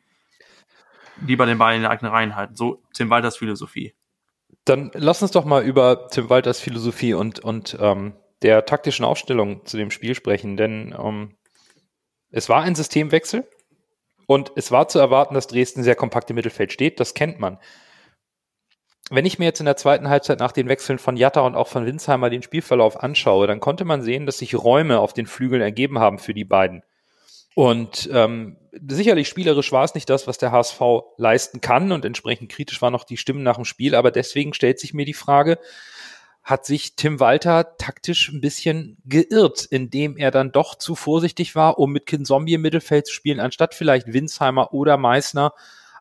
[1.26, 2.56] lieber den Ball in der eigenen Reihen halten.
[2.56, 3.94] So Tim Walters Philosophie.
[4.66, 9.66] Dann lass uns doch mal über Tim Walters Philosophie und, und ähm, der taktischen Aufstellung
[9.66, 11.36] zu dem Spiel sprechen, denn ähm,
[12.32, 13.48] es war ein Systemwechsel
[14.26, 17.00] und es war zu erwarten, dass Dresden sehr kompakt im Mittelfeld steht.
[17.00, 17.60] Das kennt man.
[19.14, 21.68] Wenn ich mir jetzt in der zweiten Halbzeit nach den Wechseln von Jatta und auch
[21.68, 25.62] von Winsheimer den Spielverlauf anschaue, dann konnte man sehen, dass sich Räume auf den Flügeln
[25.62, 26.82] ergeben haben für die beiden.
[27.54, 30.82] Und ähm, sicherlich spielerisch war es nicht das, was der HSV
[31.18, 34.80] leisten kann und entsprechend kritisch waren noch die Stimmen nach dem Spiel, aber deswegen stellt
[34.80, 35.60] sich mir die Frage,
[36.42, 41.78] hat sich Tim Walter taktisch ein bisschen geirrt, indem er dann doch zu vorsichtig war,
[41.78, 45.54] um mit Kinzombie im Mittelfeld zu spielen, anstatt vielleicht Winsheimer oder Meißner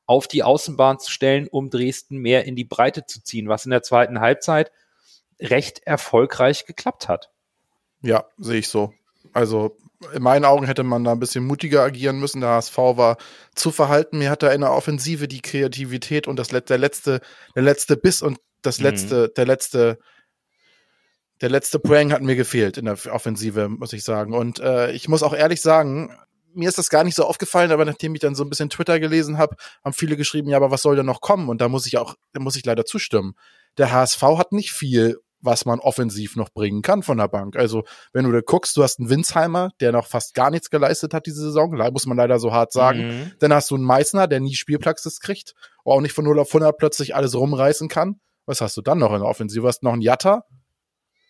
[0.07, 3.71] auf die Außenbahn zu stellen, um Dresden mehr in die Breite zu ziehen, was in
[3.71, 4.73] der zweiten Halbzeit
[5.41, 7.31] recht erfolgreich geklappt hat.
[8.03, 8.93] Ja, sehe ich so.
[9.33, 9.77] Also
[10.13, 12.41] in meinen Augen hätte man da ein bisschen mutiger agieren müssen.
[12.41, 13.17] Der HSV war
[13.55, 14.19] zu verhalten.
[14.19, 17.21] Mir hat er in der Offensive die Kreativität und das der letzte,
[17.55, 18.85] der letzte Biss und das mhm.
[18.87, 19.35] letzte, mhm.
[19.37, 19.99] der letzte,
[21.41, 24.35] der letzte Prank hat mir gefehlt in der Offensive, muss ich sagen.
[24.35, 26.17] Und äh, ich muss auch ehrlich sagen,
[26.55, 29.01] mir ist das gar nicht so aufgefallen, aber nachdem ich dann so ein bisschen Twitter
[29.01, 31.49] gelesen habe, haben viele geschrieben, ja, aber was soll denn noch kommen?
[31.49, 33.35] Und da muss ich auch, da muss ich leider zustimmen.
[33.79, 37.57] Der HSV hat nicht viel was man offensiv noch bringen kann von der Bank.
[37.57, 41.13] Also, wenn du da guckst, du hast einen Winsheimer, der noch fast gar nichts geleistet
[41.13, 43.09] hat diese Saison, muss man leider so hart sagen.
[43.09, 43.33] Mhm.
[43.41, 46.79] Dann hast du einen Meißner, der nie Spielpraxis kriegt, auch nicht von 0 auf 100
[46.79, 48.21] plötzlich alles rumreißen kann.
[48.47, 49.63] Was hast du dann noch in der Offensive?
[49.63, 50.45] Du hast noch einen Jatta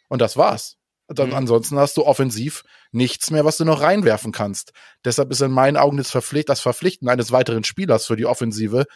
[0.09, 0.77] und das war's.
[1.15, 1.35] Dann, mhm.
[1.35, 4.73] Ansonsten hast du offensiv nichts mehr, was du noch reinwerfen kannst.
[5.05, 8.87] Deshalb ist in meinen Augen das, Verpflicht, das Verpflichten eines weiteren Spielers für die Offensive,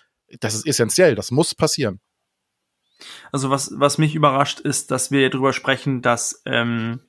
[0.40, 2.00] das ist essentiell, das muss passieren.
[3.32, 7.00] Also was, was mich überrascht ist, dass wir darüber sprechen, dass, ähm,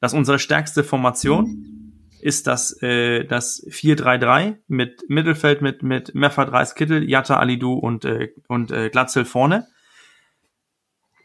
[0.00, 1.82] dass unsere stärkste Formation
[2.20, 8.04] ist das, äh, das 4-3-3 mit Mittelfeld mit, mit Meffert Reis Kittel, Jatta Alidu und,
[8.04, 9.66] äh, und äh, Glatzel vorne.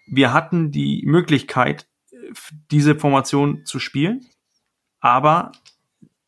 [0.08, 1.88] Wir hatten die Möglichkeit,
[2.72, 4.26] diese Formation zu spielen,
[5.00, 5.52] aber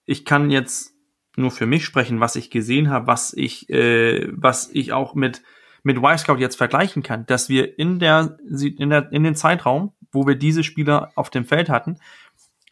[0.06, 0.94] ich kann jetzt
[1.36, 5.42] nur für mich sprechen, was ich gesehen habe, was ich, äh, was ich auch mit
[5.84, 10.28] mit Y-Scout jetzt vergleichen kann, dass wir in der, in der, in den Zeitraum, wo
[10.28, 11.98] wir diese Spieler auf dem Feld hatten,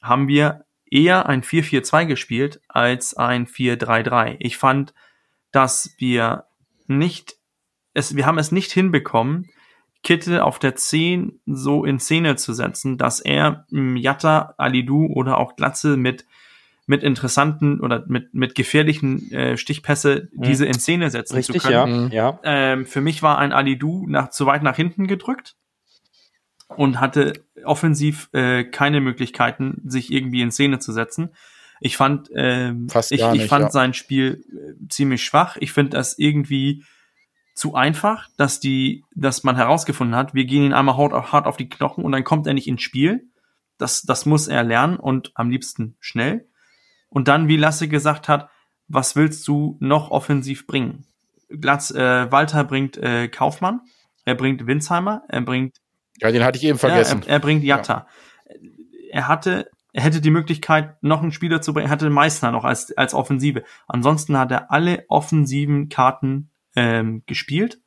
[0.01, 4.37] haben wir eher ein 4-4-2 gespielt als ein 4-3-3.
[4.39, 4.93] Ich fand,
[5.51, 6.45] dass wir
[6.87, 7.35] nicht,
[7.93, 9.49] es, wir haben es nicht hinbekommen,
[10.07, 15.57] Kittel auf der 10 so in Szene zu setzen, dass er Jatta, Alidu oder auch
[15.57, 16.25] Glatze mit
[16.85, 20.43] mit interessanten oder mit, mit gefährlichen äh, Stichpässe mhm.
[20.43, 22.09] diese in Szene setzen Richtig, zu können.
[22.09, 22.39] Ja, ja.
[22.43, 25.57] Ähm, für mich war ein Alidu nach, zu weit nach hinten gedrückt
[26.69, 27.33] und hatte
[27.65, 31.31] offensiv äh, keine Möglichkeiten, sich irgendwie in Szene zu setzen.
[31.81, 33.71] Ich fand, äh, Fast ich, nicht, ich fand ja.
[33.71, 35.57] sein Spiel äh, ziemlich schwach.
[35.59, 36.85] Ich finde das irgendwie
[37.57, 41.57] zu einfach, dass die, dass man herausgefunden hat, wir gehen ihn einmal hart, hart auf
[41.57, 43.31] die Knochen und dann kommt er nicht ins Spiel.
[43.79, 46.47] Das, das muss er lernen und am liebsten schnell.
[47.09, 48.49] Und dann, wie Lasse gesagt hat,
[48.87, 51.07] was willst du noch offensiv bringen?
[51.49, 53.81] Glatz, äh, Walter bringt äh, Kaufmann,
[54.23, 55.77] er bringt Winsheimer, er bringt.
[56.19, 57.21] Ja, den hatte ich eben vergessen.
[57.21, 58.05] Ja, er, er, bringt Jatta.
[58.47, 58.55] Ja.
[59.09, 62.65] Er hatte, er hätte die Möglichkeit, noch einen Spieler zu bringen, er hatte Meißner noch
[62.65, 63.63] als, als Offensive.
[63.87, 67.81] Ansonsten hat er alle offensiven Karten ähm, gespielt.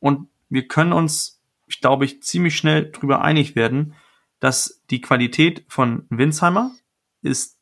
[0.00, 3.94] Und wir können uns, ich glaube ich, ziemlich schnell drüber einig werden,
[4.40, 6.72] dass die Qualität von Winsheimer
[7.20, 7.58] ist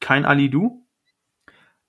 [0.00, 0.84] kein Alidu.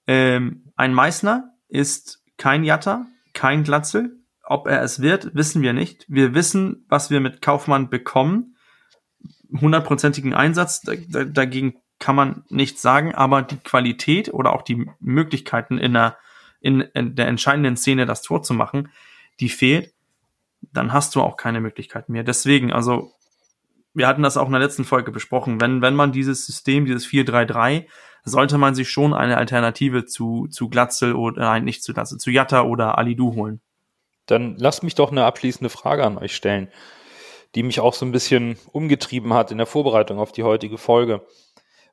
[0.08, 4.20] Ähm, ein Meißner ist kein Jatta, kein Glatzel.
[4.44, 6.06] Ob er es wird, wissen wir nicht.
[6.08, 8.56] Wir wissen, was wir mit Kaufmann bekommen.
[9.60, 15.94] Hundertprozentigen Einsatz, dagegen kann man nichts sagen, aber die Qualität oder auch die Möglichkeiten in
[15.94, 16.18] der,
[16.66, 18.90] in, in der entscheidenden Szene das Tor zu machen,
[19.40, 19.94] die fehlt,
[20.74, 22.24] dann hast du auch keine Möglichkeit mehr.
[22.24, 23.12] Deswegen, also
[23.94, 27.06] wir hatten das auch in der letzten Folge besprochen, wenn, wenn man dieses System, dieses
[27.06, 27.86] 4-3-3,
[28.24, 32.32] sollte man sich schon eine Alternative zu, zu Glatzel oder, nein, nicht zu Glatzel, zu
[32.32, 33.62] Jatta oder Alidu holen.
[34.26, 36.70] Dann lasst mich doch eine abschließende Frage an euch stellen,
[37.54, 41.24] die mich auch so ein bisschen umgetrieben hat in der Vorbereitung auf die heutige Folge.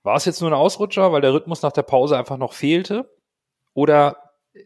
[0.03, 3.11] War es jetzt nur ein Ausrutscher, weil der Rhythmus nach der Pause einfach noch fehlte?
[3.75, 4.22] Oder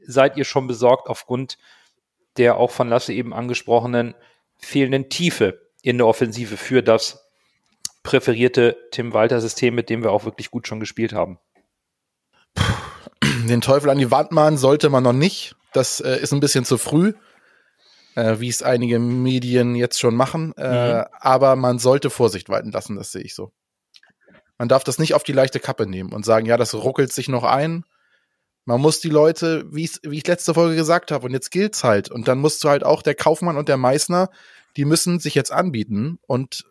[0.06, 1.58] seid ihr schon besorgt aufgrund
[2.36, 4.14] der auch von Lasse eben angesprochenen
[4.58, 7.26] fehlenden Tiefe in der Offensive für das
[8.02, 11.38] präferierte Tim Walter-System, mit dem wir auch wirklich gut schon gespielt haben?
[13.48, 15.56] Den Teufel an die Wand machen sollte man noch nicht.
[15.72, 17.14] Das äh, ist ein bisschen zu früh.
[18.16, 20.52] äh, wie es einige Medien jetzt schon machen.
[20.56, 21.04] Äh, mhm.
[21.20, 23.52] Aber man sollte Vorsicht walten lassen, das sehe ich so.
[24.58, 27.28] Man darf das nicht auf die leichte Kappe nehmen und sagen, ja, das ruckelt sich
[27.28, 27.84] noch ein.
[28.66, 31.84] Man muss die Leute, wie ich, wie ich letzte Folge gesagt habe, und jetzt gilt's
[31.84, 32.10] halt.
[32.10, 34.28] Und dann musst du halt auch der Kaufmann und der Meißner,
[34.76, 36.18] die müssen sich jetzt anbieten.
[36.26, 36.64] Und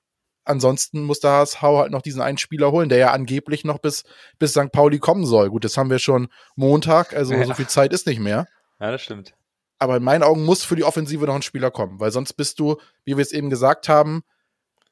[0.43, 4.03] ansonsten muss der HSV halt noch diesen einen Spieler holen, der ja angeblich noch bis,
[4.39, 4.73] bis St.
[4.73, 5.49] Pauli kommen soll.
[5.49, 6.27] Gut, das haben wir schon
[6.57, 7.45] Montag, also ja.
[7.45, 8.45] so viel Zeit ist nicht mehr.
[8.79, 9.33] Ja, das stimmt.
[9.79, 12.59] Aber in meinen Augen muss für die Offensive noch ein Spieler kommen, weil sonst bist
[12.59, 14.23] du, wie wir es eben gesagt haben,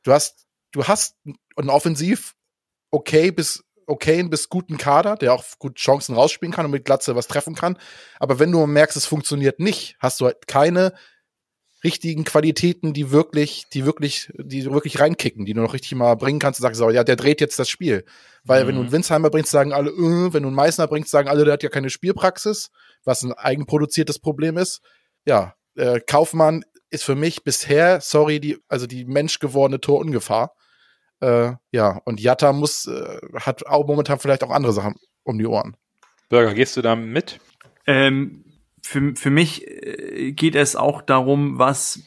[0.03, 2.35] du hast, du hast ein Offensiv
[2.91, 7.15] okay bis okay bis guten Kader, der auch gut Chancen rausspielen kann und mit Glatze
[7.15, 7.77] was treffen kann.
[8.19, 10.93] Aber wenn du merkst, es funktioniert nicht, hast du halt keine
[11.83, 16.39] richtigen Qualitäten, die wirklich, die wirklich, die wirklich reinkicken, die du noch richtig mal bringen
[16.39, 18.05] kannst und sagst, so, ja, der dreht jetzt das Spiel.
[18.43, 18.67] Weil mhm.
[18.67, 21.43] wenn du einen Winsheimer bringst, sagen alle, äh, wenn du einen Meißner bringst, sagen alle,
[21.43, 22.69] der hat ja keine Spielpraxis,
[23.03, 24.81] was ein eigenproduziertes Problem ist.
[25.25, 30.55] Ja, äh, Kaufmann ist für mich bisher, sorry, die, also die menschgewordene Torungefahr.
[31.23, 35.45] Äh, ja, und Jatta muss, äh, hat auch momentan vielleicht auch andere Sachen um die
[35.45, 35.77] Ohren.
[36.27, 37.39] Bürger, gehst du da mit?
[37.87, 38.43] Ähm,
[38.81, 42.01] für, für mich äh, geht es auch darum, was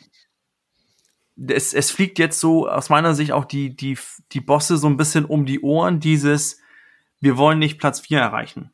[1.48, 3.96] es, es fliegt jetzt so aus meiner Sicht auch die, die,
[4.32, 6.60] die Bosse so ein bisschen um die Ohren, dieses,
[7.18, 8.70] wir wollen nicht Platz 4 erreichen.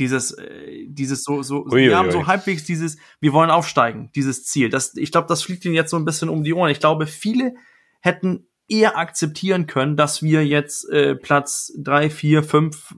[0.00, 2.12] Dieses, äh, dieses so, so, ui, wir ui, haben ui.
[2.12, 4.70] so halbwegs dieses, wir wollen aufsteigen, dieses Ziel.
[4.70, 6.70] Das, ich glaube, das fliegt ihnen jetzt so ein bisschen um die Ohren.
[6.70, 7.54] Ich glaube, viele
[8.00, 12.94] hätten eher akzeptieren können, dass wir jetzt äh, Platz drei, vier, fünf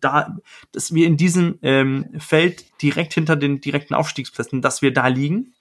[0.00, 0.36] da,
[0.72, 5.54] dass wir in diesem ähm, Feld direkt hinter den direkten Aufstiegsplätzen, dass wir da liegen,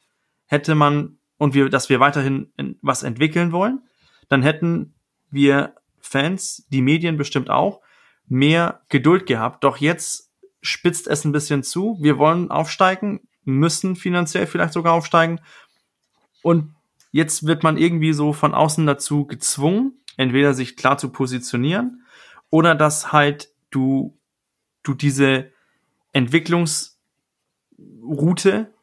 [0.47, 3.81] hätte man und wir, dass wir weiterhin was entwickeln wollen,
[4.27, 4.93] dann hätten
[5.31, 7.81] wir Fans, die Medien bestimmt auch,
[8.27, 9.63] mehr Geduld gehabt.
[9.63, 10.31] Doch jetzt
[10.61, 11.97] spitzt es ein bisschen zu.
[12.01, 15.39] Wir wollen aufsteigen, müssen finanziell vielleicht sogar aufsteigen.
[16.41, 16.75] Und
[17.13, 22.03] Jetzt wird man irgendwie so von außen dazu gezwungen, entweder sich klar zu positionieren
[22.49, 24.17] oder dass halt du,
[24.81, 25.51] du diese
[26.11, 28.73] Entwicklungsroute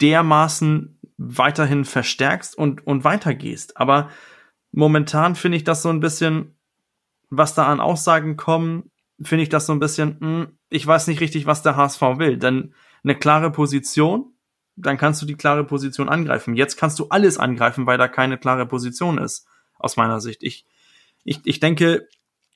[0.00, 3.76] dermaßen weiterhin verstärkst und, und weitergehst.
[3.76, 4.10] Aber
[4.72, 6.56] momentan finde ich das so ein bisschen,
[7.30, 8.90] was da an Aussagen kommen,
[9.22, 12.00] finde ich das so ein bisschen, mh, hm, ich weiß nicht richtig, was der HSV
[12.16, 12.38] will.
[12.38, 14.32] Denn eine klare Position,
[14.80, 16.54] dann kannst du die klare Position angreifen.
[16.54, 19.46] Jetzt kannst du alles angreifen, weil da keine klare Position ist,
[19.78, 20.42] aus meiner Sicht.
[20.42, 20.66] Ich,
[21.24, 22.08] ich, ich denke,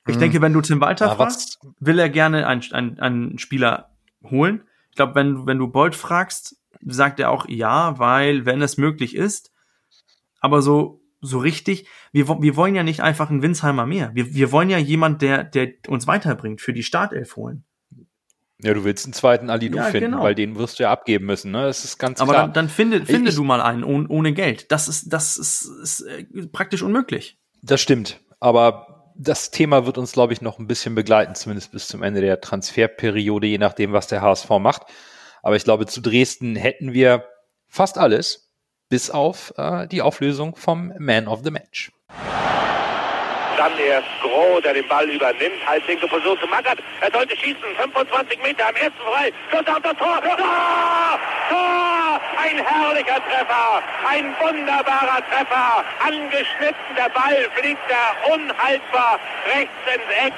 [0.06, 0.20] ich hm.
[0.20, 3.90] denke, wenn du Tim Walter ja, fragst, will er gerne einen, einen, einen Spieler
[4.24, 4.62] holen.
[4.90, 9.14] Ich glaube, wenn, wenn du Bolt fragst, sagt er auch ja, weil, wenn es möglich
[9.14, 9.52] ist,
[10.40, 14.10] aber so, so richtig, wir, wir wollen ja nicht einfach einen Winsheimer mehr.
[14.14, 17.64] Wir, wir wollen ja jemand, der, der uns weiterbringt, für die Startelf holen.
[18.62, 20.22] Ja, du willst einen zweiten Alidu ja, finden, genau.
[20.22, 21.64] weil den wirst du ja abgeben müssen, ne?
[21.64, 22.44] Das ist ganz Aber klar.
[22.44, 24.70] Aber dann, dann finde, finde ich, du mal einen ohne, ohne Geld.
[24.70, 27.38] Das ist, das ist, ist äh, praktisch unmöglich.
[27.62, 28.20] Das stimmt.
[28.38, 32.20] Aber das Thema wird uns, glaube ich, noch ein bisschen begleiten, zumindest bis zum Ende
[32.20, 34.82] der Transferperiode, je nachdem, was der HSV macht.
[35.42, 37.24] Aber ich glaube, zu Dresden hätten wir
[37.68, 38.52] fast alles,
[38.88, 41.90] bis auf äh, die Auflösung vom Man of the Match.
[43.56, 45.60] Dann erst Groh, der den Ball übernimmt.
[45.66, 46.78] Halbwinkel versucht zu Mackert.
[47.00, 47.62] Er sollte schießen.
[47.76, 49.32] 25 Meter am ersten frei.
[49.50, 50.20] Schuss auf das Tor.
[50.22, 51.18] Tor!
[51.48, 52.20] Tor!
[52.38, 53.82] Ein herrlicher Treffer.
[54.08, 55.84] Ein wunderbarer Treffer.
[56.00, 56.96] Angeschnitten.
[56.96, 59.20] Der Ball fliegt da unhaltbar
[59.54, 60.32] rechts ins Eck.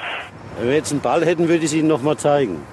[0.57, 2.65] Wenn wir jetzt einen Ball hätten, würde ich es Ihnen nochmal zeigen.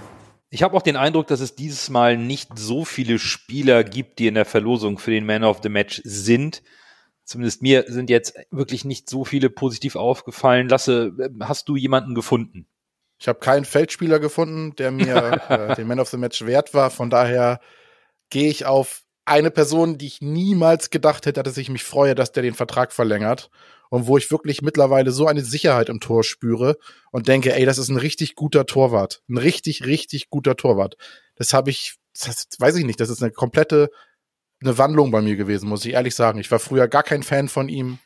[0.50, 4.26] Ich habe auch den Eindruck, dass es dieses Mal nicht so viele Spieler gibt, die
[4.26, 6.62] in der Verlosung für den Man of the Match sind
[7.24, 10.68] zumindest mir sind jetzt wirklich nicht so viele positiv aufgefallen.
[10.68, 12.66] Lasse, hast du jemanden gefunden?
[13.18, 16.90] Ich habe keinen Feldspieler gefunden, der mir äh, den Man of the Match wert war.
[16.90, 17.60] Von daher
[18.30, 22.32] gehe ich auf eine Person, die ich niemals gedacht hätte, dass ich mich freue, dass
[22.32, 23.50] der den Vertrag verlängert.
[23.90, 26.78] Und wo ich wirklich mittlerweile so eine Sicherheit im Tor spüre
[27.10, 29.22] und denke, ey, das ist ein richtig guter Torwart.
[29.28, 30.96] Ein richtig, richtig guter Torwart.
[31.36, 33.90] Das habe ich, das weiß ich nicht, das ist eine komplette
[34.62, 36.38] eine Wandlung bei mir gewesen, muss ich ehrlich sagen.
[36.38, 37.98] Ich war früher gar kein Fan von ihm.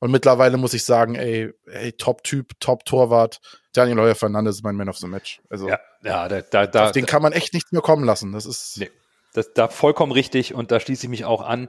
[0.00, 3.40] Und mittlerweile muss ich sagen, ey, ey Top-Typ, Top-Torwart.
[3.72, 5.40] Daniel Heuer Fernandes ist mein Man of the Match.
[5.50, 8.32] Also, ja, ja da, da, da, auf den kann man echt nichts mehr kommen lassen.
[8.32, 8.78] Das ist.
[8.78, 8.90] Nee,
[9.34, 11.68] das, da vollkommen richtig und da schließe ich mich auch an.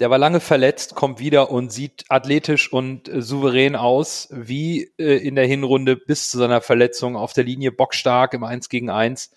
[0.00, 5.16] Der war lange verletzt, kommt wieder und sieht athletisch und äh, souverän aus, wie äh,
[5.16, 9.30] in der Hinrunde bis zu seiner Verletzung auf der Linie bockstark im 1 gegen 1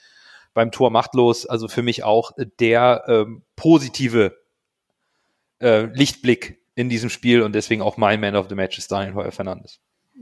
[0.56, 1.46] beim Tor machtlos.
[1.46, 4.38] Also für mich auch der ähm, positive
[5.60, 9.16] äh, Lichtblick in diesem Spiel und deswegen auch mein Man of the Match ist Daniel
[9.16, 9.82] Heuer Fernandes.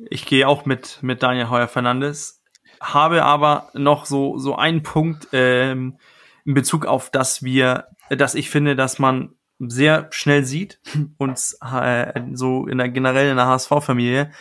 [0.10, 2.42] Ich gehe auch mit, mit Daniel Heuer Fernandes,
[2.82, 5.98] habe aber noch so, so einen Punkt ähm,
[6.46, 10.80] in Bezug auf, dass wir, dass ich finde, dass man sehr schnell sieht,
[11.18, 14.32] uns äh, so in der generell in der HSV-Familie,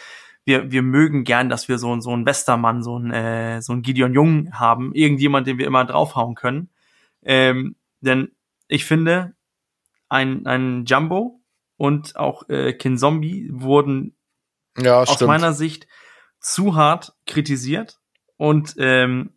[0.44, 3.82] wir, wir mögen gern, dass wir so, so einen Westermann, so einen, äh, so einen
[3.82, 6.68] Gideon Jung haben, irgendjemand, den wir immer draufhauen können.
[7.22, 8.30] Ähm, denn
[8.68, 9.34] ich finde,
[10.08, 11.40] ein, ein Jumbo
[11.76, 14.16] und auch äh, Kin Zombie wurden
[14.78, 15.28] ja, aus stimmt.
[15.28, 15.86] meiner Sicht
[16.40, 18.00] zu hart kritisiert.
[18.36, 19.34] Und ähm,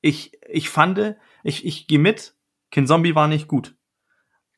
[0.00, 2.34] ich, ich fand, ich, ich gehe mit,
[2.70, 3.76] Kin Zombie war nicht gut.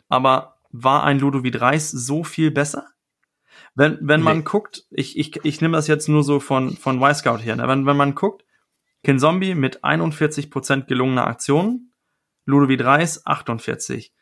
[0.08, 2.88] Aber war ein Ludovic Reis so viel besser?
[3.74, 4.24] Wenn, wenn nee.
[4.24, 7.68] man guckt, ich, ich, ich nehme das jetzt nur so von, von Y-Scout her, ne?
[7.68, 8.44] wenn, wenn man guckt,
[9.02, 11.89] Kin Zombie mit 41% gelungener Aktionen,
[12.50, 14.12] Ludovic Reis 48.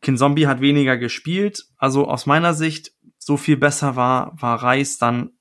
[0.00, 4.98] Kin Zombie hat weniger gespielt, also aus meiner Sicht so viel besser war, war Reis
[4.98, 5.32] dann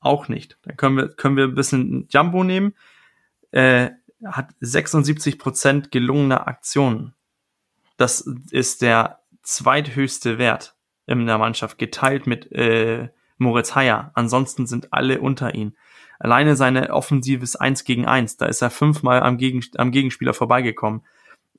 [0.00, 0.58] auch nicht.
[0.62, 2.74] Da können wir, können wir ein bisschen Jumbo nehmen.
[3.50, 3.90] Äh,
[4.24, 7.14] hat 76% gelungener Aktionen.
[7.96, 8.20] Das
[8.50, 14.10] ist der zweithöchste Wert in der Mannschaft, geteilt mit äh, Moritz Heyer.
[14.14, 15.76] Ansonsten sind alle unter ihn.
[16.18, 21.02] Alleine seine offensives 1 gegen 1, da ist er fünfmal am, gegen, am Gegenspieler vorbeigekommen.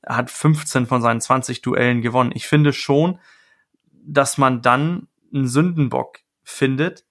[0.04, 2.32] Hat 15 von seinen 20 Duellen gewonnen.
[2.34, 3.18] Ich finde schon,
[3.90, 7.04] dass man dann einen Sündenbock findet,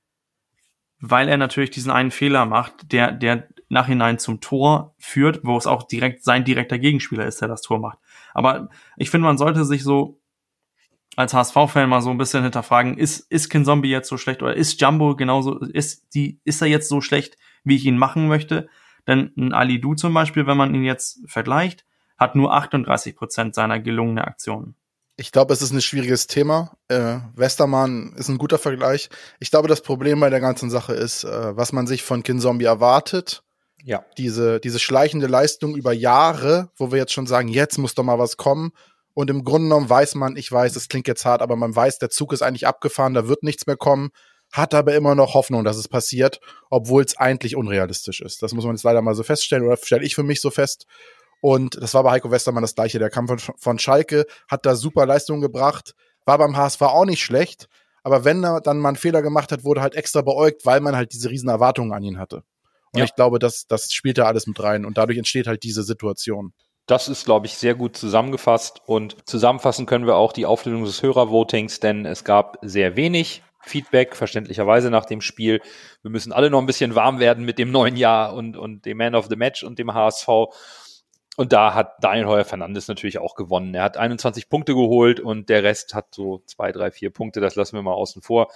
[0.99, 5.67] weil er natürlich diesen einen Fehler macht, der, der nachhinein zum Tor führt, wo es
[5.67, 7.99] auch direkt sein direkter Gegenspieler ist, der das Tor macht.
[8.33, 10.19] Aber ich finde, man sollte sich so
[11.15, 14.55] als HSV-Fan mal so ein bisschen hinterfragen, ist, ist Kin Zombie jetzt so schlecht oder
[14.55, 18.67] ist Jumbo genauso, ist die, ist er jetzt so schlecht, wie ich ihn machen möchte?
[19.07, 21.85] Denn ein Ali Du zum Beispiel, wenn man ihn jetzt vergleicht,
[22.17, 24.75] hat nur 38 Prozent seiner gelungenen Aktionen.
[25.17, 26.75] Ich glaube, es ist ein schwieriges Thema.
[26.89, 29.09] Äh, Westermann ist ein guter Vergleich.
[29.39, 32.39] Ich glaube, das Problem bei der ganzen Sache ist, äh, was man sich von Kin
[32.39, 33.43] Zombie erwartet.
[33.83, 34.03] Ja.
[34.17, 38.19] Diese, diese schleichende Leistung über Jahre, wo wir jetzt schon sagen, jetzt muss doch mal
[38.19, 38.71] was kommen.
[39.13, 41.99] Und im Grunde genommen weiß man, ich weiß, es klingt jetzt hart, aber man weiß,
[41.99, 44.09] der Zug ist eigentlich abgefahren, da wird nichts mehr kommen,
[44.51, 48.41] hat aber immer noch Hoffnung, dass es passiert, obwohl es eigentlich unrealistisch ist.
[48.43, 50.85] Das muss man jetzt leider mal so feststellen oder stelle ich für mich so fest.
[51.45, 52.97] Und das war bei Heiko Westermann das gleiche.
[52.97, 55.93] Der kam von, von Schalke, hat da super Leistungen gebracht,
[56.25, 57.67] war beim HSV auch nicht schlecht.
[58.01, 60.95] Aber wenn er dann mal einen Fehler gemacht hat, wurde halt extra beäugt, weil man
[60.95, 62.37] halt diese riesen Erwartungen an ihn hatte.
[62.93, 63.03] Und ja.
[63.03, 64.85] ich glaube, das, das spielt da alles mit rein.
[64.85, 66.51] Und dadurch entsteht halt diese Situation.
[66.87, 68.81] Das ist, glaube ich, sehr gut zusammengefasst.
[68.87, 74.15] Und zusammenfassen können wir auch die Auflösung des Hörervotings, denn es gab sehr wenig Feedback,
[74.15, 75.61] verständlicherweise nach dem Spiel.
[76.01, 78.97] Wir müssen alle noch ein bisschen warm werden mit dem neuen Jahr und, und dem
[78.97, 80.27] Man of the Match und dem HSV.
[81.37, 83.73] Und da hat Daniel Heuer Fernandes natürlich auch gewonnen.
[83.73, 87.41] Er hat 21 Punkte geholt und der Rest hat so zwei, drei, vier Punkte.
[87.41, 88.51] Das lassen wir mal außen vor.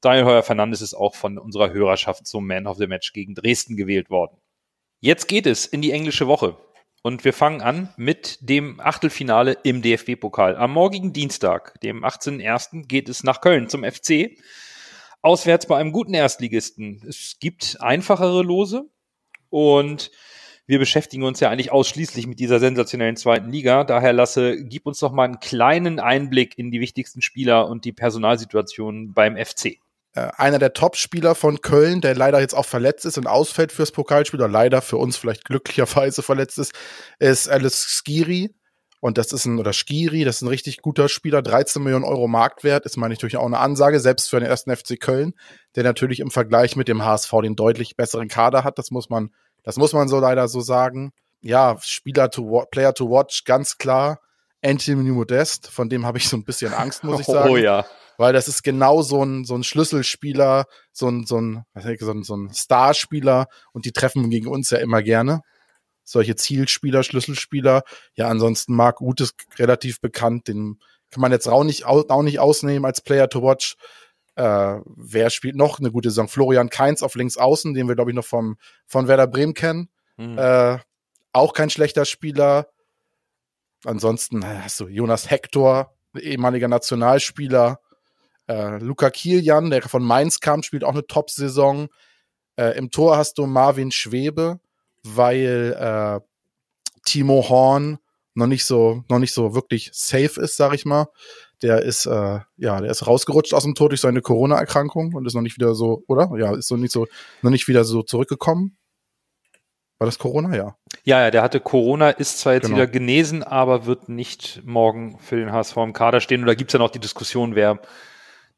[0.00, 3.76] Daniel Heuer Fernandes ist auch von unserer Hörerschaft zum Man of the Match gegen Dresden
[3.76, 4.36] gewählt worden.
[5.00, 6.56] Jetzt geht es in die englische Woche.
[7.02, 10.56] Und wir fangen an mit dem Achtelfinale im DFB-Pokal.
[10.56, 14.38] Am morgigen Dienstag, dem 18.01., geht es nach Köln zum FC.
[15.20, 17.02] Auswärts bei einem guten Erstligisten.
[17.08, 18.88] Es gibt einfachere Lose
[19.50, 20.12] und
[20.66, 23.84] wir beschäftigen uns ja eigentlich ausschließlich mit dieser sensationellen zweiten Liga.
[23.84, 27.92] Daher lasse, gib uns doch mal einen kleinen Einblick in die wichtigsten Spieler und die
[27.92, 29.78] Personalsituation beim FC.
[30.14, 33.92] Äh, einer der Top-Spieler von Köln, der leider jetzt auch verletzt ist und ausfällt fürs
[33.92, 36.72] Pokalspiel, oder leider für uns vielleicht glücklicherweise verletzt ist,
[37.18, 38.54] ist Alice Skiri.
[39.00, 42.28] Und das ist ein, oder Skiri, das ist ein richtig guter Spieler, 13 Millionen Euro
[42.28, 45.34] Marktwert, ist meine ich natürlich auch eine Ansage, selbst für den ersten FC Köln,
[45.74, 49.30] der natürlich im Vergleich mit dem HSV den deutlich besseren Kader hat, das muss man
[49.62, 51.12] das muss man so leider so sagen.
[51.40, 54.20] Ja, Spieler to Player to watch, ganz klar.
[54.64, 57.50] Anthony Modest, von dem habe ich so ein bisschen Angst, muss ich sagen.
[57.50, 57.84] Oh ja.
[58.16, 62.00] Weil das ist genau so ein, so ein Schlüsselspieler, so ein, so ein, was ich,
[62.00, 65.40] so ein, so ein Starspieler und die treffen gegen uns ja immer gerne.
[66.04, 67.82] Solche Zielspieler, Schlüsselspieler.
[68.14, 70.78] Ja, ansonsten Marc Uth ist relativ bekannt, den
[71.10, 73.76] kann man jetzt auch nicht, auch nicht ausnehmen als Player to watch.
[74.34, 76.28] Äh, wer spielt noch eine gute Saison?
[76.28, 79.88] Florian Kainz auf links außen, den wir, glaube ich, noch vom, von Werder Bremen kennen.
[80.16, 80.38] Mhm.
[80.38, 80.78] Äh,
[81.32, 82.68] auch kein schlechter Spieler.
[83.84, 87.80] Ansonsten hast du Jonas Hector, ehemaliger Nationalspieler.
[88.48, 91.88] Äh, Luca Kilian, der von Mainz kam, spielt auch eine Top-Saison.
[92.56, 94.60] Äh, Im Tor hast du Marvin Schwebe,
[95.02, 96.20] weil äh,
[97.04, 97.98] Timo Horn
[98.34, 101.08] noch nicht so, noch nicht so wirklich safe ist, sag ich mal
[101.62, 105.34] der ist, äh, ja, der ist rausgerutscht aus dem Tod durch seine Corona-Erkrankung und ist
[105.34, 106.30] noch nicht wieder so, oder?
[106.36, 107.06] Ja, ist noch nicht so,
[107.42, 108.76] noch nicht wieder so zurückgekommen.
[109.98, 110.76] War das Corona, ja?
[111.04, 112.76] Ja, ja, der hatte Corona, ist zwar jetzt genau.
[112.76, 116.40] wieder genesen, aber wird nicht morgen für den HSV im Kader stehen.
[116.40, 117.80] Und da gibt es ja noch die Diskussion, wer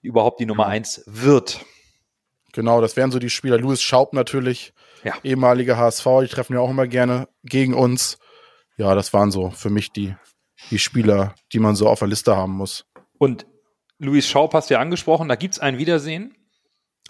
[0.00, 0.68] überhaupt die Nummer ja.
[0.70, 1.64] eins wird.
[2.54, 3.58] Genau, das wären so die Spieler.
[3.58, 5.12] Louis Schaub natürlich, ja.
[5.22, 8.18] ehemaliger HSV, die treffen ja auch immer gerne gegen uns.
[8.78, 10.14] Ja, das waren so für mich die,
[10.70, 12.86] die Spieler, die man so auf der Liste haben muss.
[13.18, 13.46] Und
[13.98, 16.34] Luis Schaub hast du ja angesprochen, da gibt es ein Wiedersehen.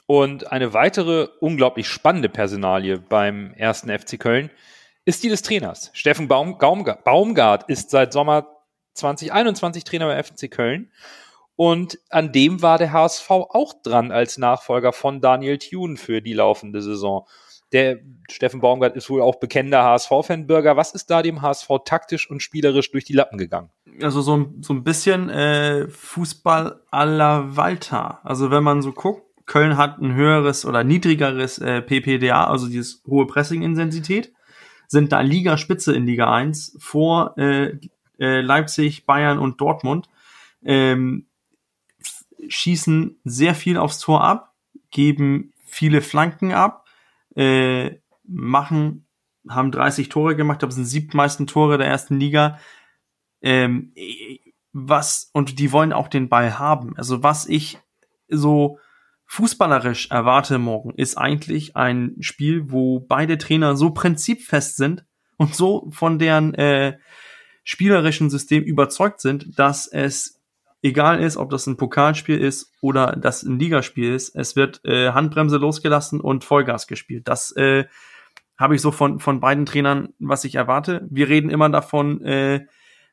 [0.06, 4.50] Und eine weitere unglaublich spannende Personalie beim ersten FC Köln
[5.06, 5.90] ist die des Trainers.
[5.94, 8.46] Steffen Baum, Baumgart ist seit Sommer
[8.94, 10.90] 2021 Trainer bei FC Köln.
[11.56, 16.32] Und an dem war der HSV auch dran als Nachfolger von Daniel Thune für die
[16.32, 17.26] laufende Saison.
[17.74, 17.98] Der
[18.30, 20.76] Steffen Baumgart ist wohl auch bekennender HSV-Fanbürger.
[20.76, 23.68] Was ist da dem HSV taktisch und spielerisch durch die Lappen gegangen?
[24.00, 28.20] Also so, so ein bisschen äh, Fußball à la Walter.
[28.24, 33.02] Also wenn man so guckt, Köln hat ein höheres oder niedrigeres äh, PPDA, also dieses
[33.08, 34.32] hohe Pressing-Intensität,
[34.86, 37.76] sind da Ligaspitze in Liga 1 vor äh,
[38.20, 40.08] äh, Leipzig, Bayern und Dortmund.
[40.64, 41.26] Ähm,
[42.48, 44.54] schießen sehr viel aufs Tor ab,
[44.92, 46.83] geben viele Flanken ab,
[47.36, 49.06] äh, machen,
[49.48, 52.58] haben 30 Tore gemacht, das sind siebtmeisten Tore der ersten Liga.
[53.42, 53.92] Ähm,
[54.72, 56.96] was, und die wollen auch den Ball haben.
[56.96, 57.78] Also was ich
[58.28, 58.78] so
[59.26, 65.04] fußballerisch erwarte morgen, ist eigentlich ein Spiel, wo beide Trainer so prinzipfest sind
[65.36, 66.98] und so von deren äh,
[67.62, 70.42] spielerischen System überzeugt sind, dass es
[70.84, 75.12] egal ist, ob das ein Pokalspiel ist oder das ein Ligaspiel ist, es wird äh,
[75.12, 77.26] Handbremse losgelassen und Vollgas gespielt.
[77.26, 77.86] Das äh,
[78.58, 81.06] habe ich so von, von beiden Trainern, was ich erwarte.
[81.10, 82.66] Wir reden immer davon, äh,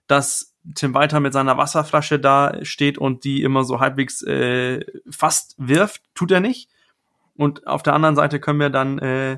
[0.06, 5.56] dass Tim Walter mit seiner Wasserflasche da steht und die immer so halbwegs äh, fast
[5.58, 6.04] wirft.
[6.14, 6.70] Tut er nicht.
[7.36, 9.38] Und auf der anderen Seite können wir dann äh,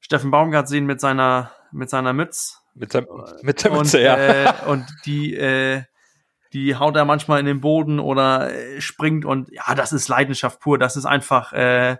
[0.00, 2.56] Steffen Baumgart sehen mit seiner, mit seiner Mütze.
[2.74, 3.06] Mit der,
[3.40, 4.16] mit der Mütze, und, ja.
[4.16, 5.82] Äh, und die äh,
[6.52, 10.60] die haut er manchmal in den Boden oder äh, springt und ja, das ist Leidenschaft
[10.60, 10.78] pur.
[10.78, 11.96] Das ist einfach, äh,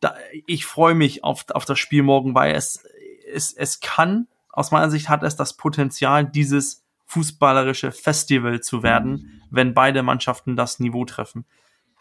[0.00, 0.14] da,
[0.46, 2.84] ich freue mich auf, auf das Spiel morgen, weil es,
[3.32, 9.42] es, es kann, aus meiner Sicht hat es das Potenzial, dieses fußballerische Festival zu werden,
[9.50, 11.46] wenn beide Mannschaften das Niveau treffen.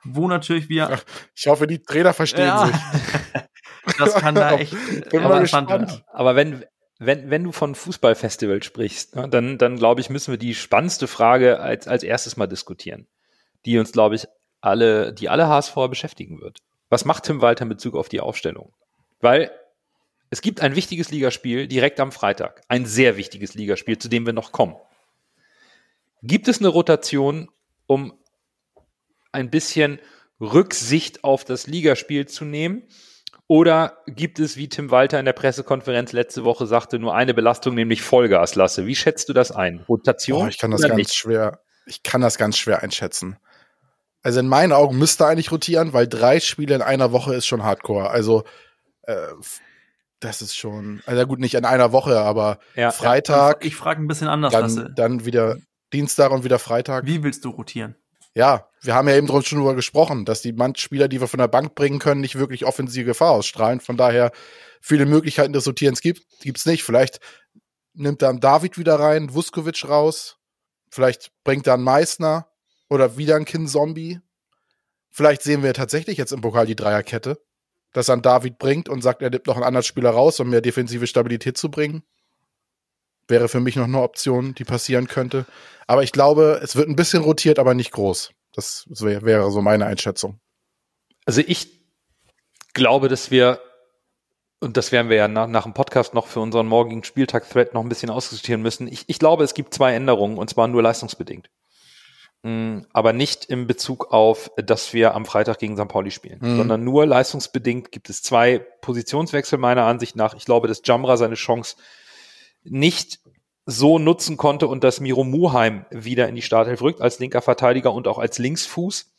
[0.03, 0.99] Wo natürlich wir.
[1.35, 2.67] Ich hoffe, die Trainer verstehen ja.
[2.67, 2.75] sich.
[3.97, 4.75] das kann da echt
[5.09, 6.03] Bin gespannt.
[6.11, 6.63] Aber wenn,
[6.99, 11.07] wenn, wenn du von Fußballfestival sprichst, ne, dann, dann glaube ich, müssen wir die spannendste
[11.07, 13.07] Frage als, als erstes mal diskutieren,
[13.65, 14.27] die uns, glaube ich,
[14.61, 16.59] alle, die alle HSV beschäftigen wird.
[16.89, 18.73] Was macht Tim Walter in Bezug auf die Aufstellung?
[19.19, 19.51] Weil
[20.29, 22.61] es gibt ein wichtiges Ligaspiel direkt am Freitag.
[22.67, 24.75] Ein sehr wichtiges Ligaspiel, zu dem wir noch kommen.
[26.23, 27.49] Gibt es eine Rotation,
[27.85, 28.13] um
[29.31, 29.99] ein bisschen
[30.41, 32.83] Rücksicht auf das Ligaspiel zu nehmen?
[33.47, 37.75] Oder gibt es, wie Tim Walter in der Pressekonferenz letzte Woche sagte, nur eine Belastung,
[37.75, 38.85] nämlich Vollgas lasse?
[38.85, 39.85] Wie schätzt du das ein?
[39.87, 40.45] Rotation?
[40.45, 41.15] Oh, ich kann das ganz nicht?
[41.15, 43.37] schwer, ich kann das ganz schwer einschätzen.
[44.21, 47.47] Also in meinen Augen müsste er eigentlich rotieren, weil drei Spiele in einer Woche ist
[47.47, 48.09] schon Hardcore.
[48.09, 48.43] Also
[49.03, 49.15] äh,
[50.19, 53.63] das ist schon, also gut, nicht in einer Woche, aber ja, Freitag.
[53.63, 54.51] Ja, ich frage ein bisschen anders.
[54.51, 55.57] Dann, dann wieder
[55.93, 57.05] Dienstag und wieder Freitag.
[57.05, 57.95] Wie willst du rotieren?
[58.37, 61.47] Ja, wir haben ja eben schon darüber gesprochen, dass die Spieler, die wir von der
[61.47, 63.79] Bank bringen können, nicht wirklich offensive Gefahr ausstrahlen.
[63.79, 64.31] Von daher
[64.79, 66.83] viele Möglichkeiten des Sortierens gibt gibt's nicht.
[66.83, 67.19] Vielleicht
[67.95, 70.37] nimmt dann David wieder rein, Vuskovic raus.
[70.91, 72.47] Vielleicht bringt dann Meißner
[72.89, 74.19] oder wieder ein Kind-Zombie.
[75.09, 77.41] Vielleicht sehen wir tatsächlich jetzt im Pokal die Dreierkette,
[77.91, 80.61] dass dann David bringt und sagt, er nimmt noch einen anderen Spieler raus, um mehr
[80.61, 82.03] defensive Stabilität zu bringen.
[83.27, 85.45] Wäre für mich noch eine Option, die passieren könnte.
[85.85, 88.31] Aber ich glaube, es wird ein bisschen rotiert, aber nicht groß.
[88.53, 90.39] Das wär, wäre so meine Einschätzung.
[91.25, 91.69] Also ich
[92.73, 93.59] glaube, dass wir,
[94.59, 97.81] und das werden wir ja nach, nach dem Podcast noch für unseren morgigen Spieltag-Thread noch
[97.83, 98.87] ein bisschen ausdiskutieren müssen.
[98.87, 101.49] Ich, ich glaube, es gibt zwei Änderungen, und zwar nur leistungsbedingt.
[102.43, 105.87] Mm, aber nicht in Bezug auf, dass wir am Freitag gegen St.
[105.87, 106.57] Pauli spielen, mhm.
[106.57, 110.33] sondern nur leistungsbedingt gibt es zwei Positionswechsel meiner Ansicht nach.
[110.35, 111.75] Ich glaube, dass Jamra seine Chance
[112.69, 113.19] nicht
[113.65, 117.93] so nutzen konnte und dass Miro Muheim wieder in die Startelf rückt als linker Verteidiger
[117.93, 119.11] und auch als Linksfuß.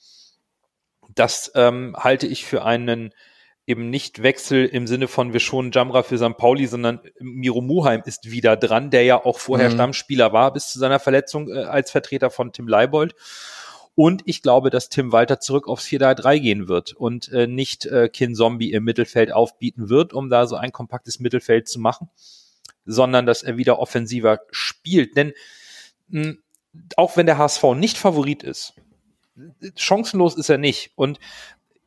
[1.14, 3.12] Das ähm, halte ich für einen
[3.66, 6.38] eben nicht Wechsel im Sinne von wir schonen Jamra für St.
[6.38, 9.74] Pauli, sondern Miro Muheim ist wieder dran, der ja auch vorher mhm.
[9.74, 13.14] Stammspieler war bis zu seiner Verletzung äh, als Vertreter von Tim Leibold.
[13.94, 18.09] Und ich glaube, dass Tim Walter zurück aufs 4-3-3 gehen wird und äh, nicht äh,
[18.09, 22.09] Kin Zombie im Mittelfeld aufbieten wird, um da so ein kompaktes Mittelfeld zu machen
[22.89, 25.16] sondern dass er wieder offensiver spielt.
[25.16, 25.32] Denn
[26.09, 26.43] mh, hm,
[26.97, 28.74] auch wenn der HSV nicht Favorit ist,
[29.76, 30.93] chancenlos ist er nicht.
[30.97, 31.18] Und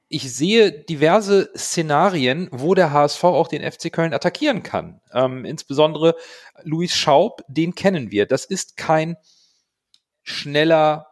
[0.08, 5.02] ich sehe diverse Szenarien, wo der HSV auch den FC Köln attackieren kann.
[5.14, 6.16] Ähm, insbesondere
[6.64, 8.26] Luis Schaub, den kennen wir.
[8.26, 9.16] Das ist kein
[10.22, 11.08] schneller,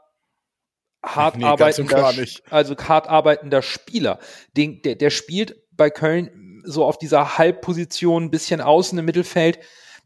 [1.02, 2.14] hart nee, arbeitender,
[2.50, 4.20] also hart arbeitender Spieler.
[4.58, 6.30] Den, der, der spielt bei Köln
[6.70, 9.59] so auf dieser Halbposition, ein bisschen außen im Mittelfeld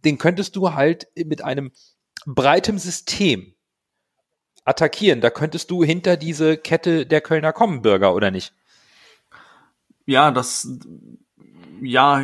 [0.03, 1.71] den könntest du halt mit einem
[2.25, 3.53] breitem System
[4.65, 5.21] attackieren.
[5.21, 8.53] Da könntest du hinter diese Kette der Kölner kommen, Bürger, oder nicht?
[10.05, 10.67] Ja, das
[11.81, 12.23] ja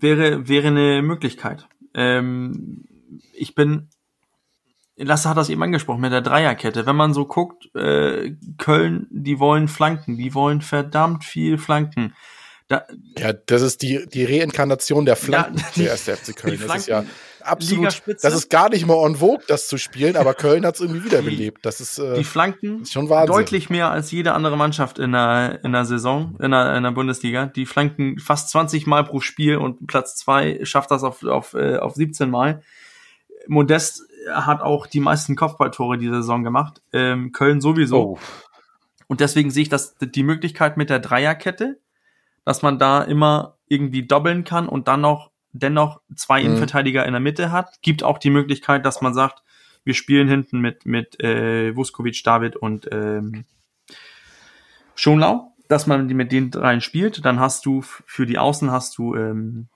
[0.00, 1.66] wäre wäre eine Möglichkeit.
[1.94, 2.84] Ähm,
[3.32, 3.88] ich bin
[4.96, 6.84] Lasse hat das eben angesprochen mit der Dreierkette.
[6.84, 12.12] Wenn man so guckt, äh, Köln, die wollen Flanken, die wollen verdammt viel Flanken.
[12.70, 12.86] Da,
[13.18, 16.60] ja, das ist die, die Reinkarnation der Flanken ja, die, der erste FC Köln.
[16.64, 17.04] Das ist ja
[17.40, 20.80] absolut, das ist gar nicht mehr en vogue, das zu spielen, aber Köln hat es
[20.80, 21.66] irgendwie wiederbelebt.
[21.66, 23.34] Das ist, äh, die Flanken ist schon Wahnsinn.
[23.34, 26.92] deutlich mehr als jede andere Mannschaft in der, in der Saison, in der, in der
[26.92, 27.46] Bundesliga.
[27.46, 31.78] Die flanken fast 20 Mal pro Spiel und Platz zwei schafft das auf, auf, äh,
[31.78, 32.62] auf 17 Mal.
[33.48, 36.82] Modest hat auch die meisten Kopfballtore diese Saison gemacht.
[36.92, 38.00] Ähm, Köln sowieso.
[38.00, 38.18] Oh.
[39.08, 41.80] Und deswegen sehe ich das, die Möglichkeit mit der Dreierkette,
[42.44, 46.46] dass man da immer irgendwie doppeln kann und dann noch dennoch zwei mhm.
[46.46, 47.82] Innenverteidiger in der Mitte hat.
[47.82, 49.42] Gibt auch die Möglichkeit, dass man sagt,
[49.84, 53.44] wir spielen hinten mit, mit äh, Vuskovic, David und ähm,
[54.94, 57.24] Schonlau, dass man mit den dreien spielt.
[57.24, 59.68] Dann hast du für die Außen hast du ähm,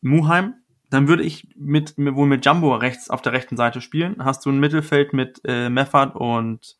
[0.00, 0.54] Muheim,
[0.90, 4.24] dann würde ich mit, wohl mit Jumbo rechts auf der rechten Seite spielen.
[4.24, 6.76] Hast du ein Mittelfeld mit äh, Meffert und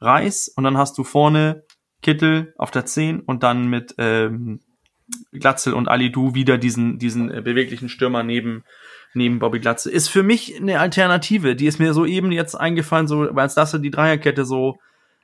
[0.00, 1.64] Reis und dann hast du vorne
[2.02, 4.60] Kittel auf der 10 und dann mit ähm,
[5.32, 8.64] Glatzel und Ali Du wieder diesen, diesen äh, beweglichen Stürmer neben,
[9.14, 9.92] neben Bobby Glatzel.
[9.92, 13.54] Ist für mich eine Alternative, die ist mir so eben jetzt eingefallen, so, weil es
[13.54, 14.78] das die Dreierkette so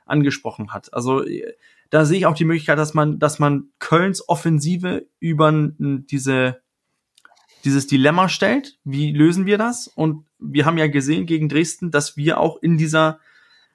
[0.05, 0.93] angesprochen hat.
[0.93, 1.53] Also äh,
[1.89, 6.63] da sehe ich auch die Möglichkeit, dass man, dass man Kölns Offensive über diese
[7.63, 8.77] dieses Dilemma stellt.
[8.83, 9.87] Wie lösen wir das?
[9.87, 13.19] Und wir haben ja gesehen gegen Dresden, dass wir auch in dieser,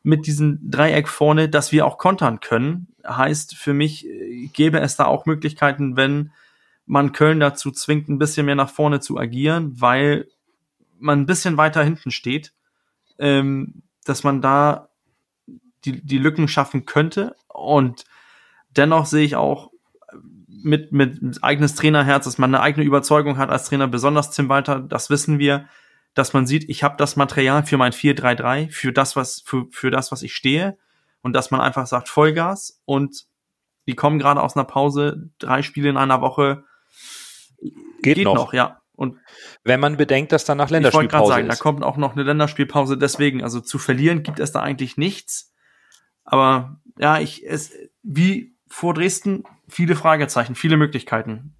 [0.03, 2.89] mit diesem Dreieck vorne, dass wir auch kontern können.
[3.07, 6.33] Heißt für mich, äh, gäbe es da auch Möglichkeiten, wenn
[6.87, 10.29] man Köln dazu zwingt, ein bisschen mehr nach vorne zu agieren, weil
[10.99, 12.55] man ein bisschen weiter hinten steht,
[13.19, 14.89] ähm, dass man da
[15.85, 17.37] die, die Lücken schaffen könnte.
[17.49, 18.05] Und
[18.77, 19.71] dennoch sehe ich auch
[20.47, 24.81] mit, mit eigenes Trainerherz, dass man eine eigene Überzeugung hat als Trainer, besonders Tim Walter,
[24.81, 25.67] das wissen wir,
[26.19, 29.91] dass man sieht, ich habe das Material für mein 4-3-3, für das, was, für, für
[29.91, 30.77] das, was ich stehe,
[31.23, 33.27] und dass man einfach sagt, Vollgas und
[33.87, 36.65] die kommen gerade aus einer Pause, drei Spiele in einer Woche.
[38.03, 38.35] Geht, geht noch.
[38.35, 38.53] noch.
[38.53, 38.83] ja.
[38.93, 39.17] Und
[39.63, 41.59] wenn man bedenkt, dass danach Länderspielpause ich sagen, ist.
[41.59, 45.55] Da kommt auch noch eine Länderspielpause, deswegen, also zu verlieren gibt es da eigentlich nichts.
[46.25, 51.55] Aber ja, ich, es, wie vor Dresden viele Fragezeichen, viele Möglichkeiten.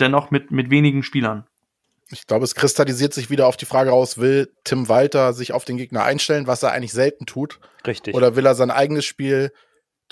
[0.00, 1.46] Dennoch mit, mit wenigen Spielern.
[2.12, 5.64] Ich glaube, es kristallisiert sich wieder auf die Frage raus, will Tim Walter sich auf
[5.64, 7.58] den Gegner einstellen, was er eigentlich selten tut?
[7.86, 8.14] Richtig.
[8.14, 9.52] Oder will er sein eigenes Spiel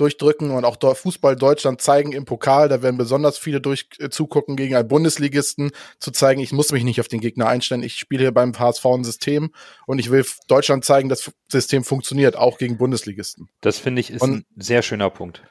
[0.00, 4.56] durchdrücken und auch Fußball Deutschland zeigen im Pokal, da werden besonders viele durch äh, zugucken
[4.56, 8.22] gegen einen Bundesligisten, zu zeigen, ich muss mich nicht auf den Gegner einstellen, ich spiele
[8.22, 9.52] hier beim HSV ein System
[9.86, 13.50] und ich will Deutschland zeigen, das System funktioniert, auch gegen Bundesligisten.
[13.60, 15.42] Das finde ich ist und, ein sehr schöner Punkt.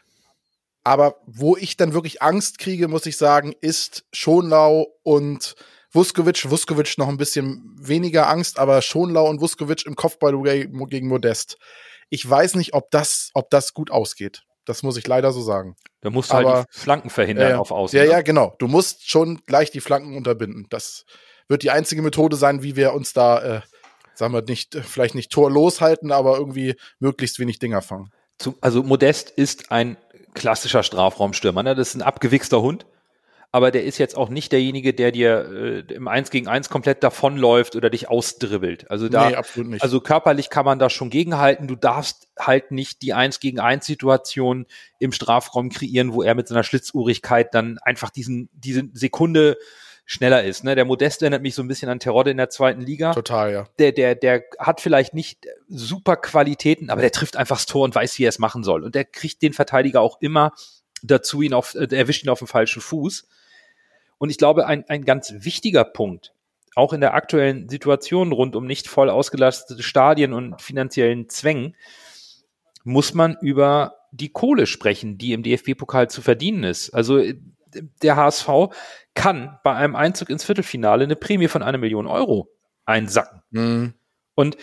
[0.84, 5.56] Aber wo ich dann wirklich Angst kriege, muss ich sagen, ist Schonlau und
[5.92, 6.50] Vuskovic.
[6.50, 11.58] Vuskovic noch ein bisschen weniger Angst, aber Schonlau und Vuskovic im Kopfball gegen Modest.
[12.10, 14.44] Ich weiß nicht, ob das, ob das gut ausgeht.
[14.66, 15.76] Das muss ich leider so sagen.
[16.02, 17.98] Da musst du aber, halt die Flanken verhindern äh, auf Außen.
[17.98, 18.12] Ja, ne?
[18.12, 18.56] ja, genau.
[18.60, 20.68] Du musst schon gleich die Flanken unterbinden.
[20.70, 21.06] Das
[21.48, 23.62] wird die einzige Methode sein, wie wir uns da, äh,
[24.14, 28.12] sagen wir, nicht, vielleicht nicht torlos halten, aber irgendwie möglichst wenig Dinger fangen.
[28.62, 29.98] also Modest ist ein
[30.36, 31.64] klassischer Strafraumstürmer.
[31.64, 31.76] Ne?
[31.76, 32.86] Das ist ein abgewichster Hund,
[33.52, 37.04] aber der ist jetzt auch nicht derjenige, der dir äh, im 1 gegen 1 komplett
[37.04, 38.89] davonläuft oder dich ausdribbelt.
[38.91, 39.82] Also da, nee, absolut nicht.
[39.82, 41.68] also körperlich kann man da schon gegenhalten.
[41.68, 44.68] Du darfst halt nicht die 1 gegen 1 Situation
[45.00, 49.58] im Strafraum kreieren, wo er mit seiner Schlitzuhrigkeit dann einfach diesen, diese Sekunde
[50.06, 50.64] schneller ist.
[50.64, 50.76] Ne?
[50.76, 53.14] Der Modest erinnert mich so ein bisschen an Terodde in der zweiten Liga.
[53.14, 53.68] Total, ja.
[53.80, 57.95] Der, der, der hat vielleicht nicht super Qualitäten, aber der trifft einfach das Tor und
[57.95, 58.84] weiß, wie er es machen soll.
[58.84, 60.52] Und der kriegt den Verteidiger auch immer
[61.04, 63.28] dazu, ihn auf, äh, erwischt ihn auf dem falschen Fuß.
[64.20, 66.34] Und ich glaube, ein, ein ganz wichtiger Punkt,
[66.76, 71.76] auch in der aktuellen Situation rund um nicht voll ausgelastete Stadien und finanziellen Zwängen,
[72.84, 76.91] muss man über die Kohle sprechen, die im DFB-Pokal zu verdienen ist.
[76.91, 77.22] Also
[78.01, 78.49] der HSV
[79.13, 82.49] kann bei einem Einzug ins Viertelfinale eine Prämie von einer Million Euro
[82.86, 83.41] einsacken.
[83.51, 83.93] Mhm.
[84.36, 84.59] Und äh,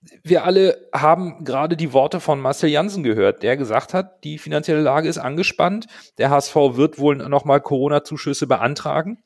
[0.00, 4.80] wir alle haben gerade die Worte von Marcel Janssen gehört, der gesagt hat, die finanzielle
[4.80, 5.86] Lage ist angespannt.
[6.18, 9.22] Der HSV wird wohl nochmal Corona-Zuschüsse beantragen.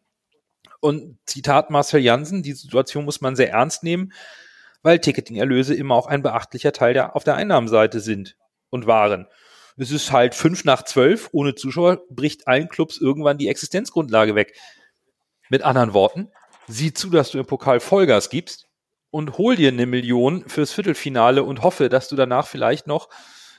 [0.81, 4.13] Und Zitat Marcel Janssen, die Situation muss man sehr ernst nehmen,
[4.83, 8.37] weil Ticketing-Erlöse immer auch ein beachtlicher Teil der, auf der Einnahmenseite sind
[8.71, 9.29] und waren
[9.77, 14.55] es ist halt fünf nach zwölf, ohne Zuschauer bricht allen Clubs irgendwann die Existenzgrundlage weg.
[15.49, 16.31] Mit anderen Worten,
[16.69, 18.69] sieh zu, dass du im Pokal Vollgas gibst
[19.13, 23.11] und hol dir eine Million fürs Viertelfinale und hoffe, dass du danach vielleicht noch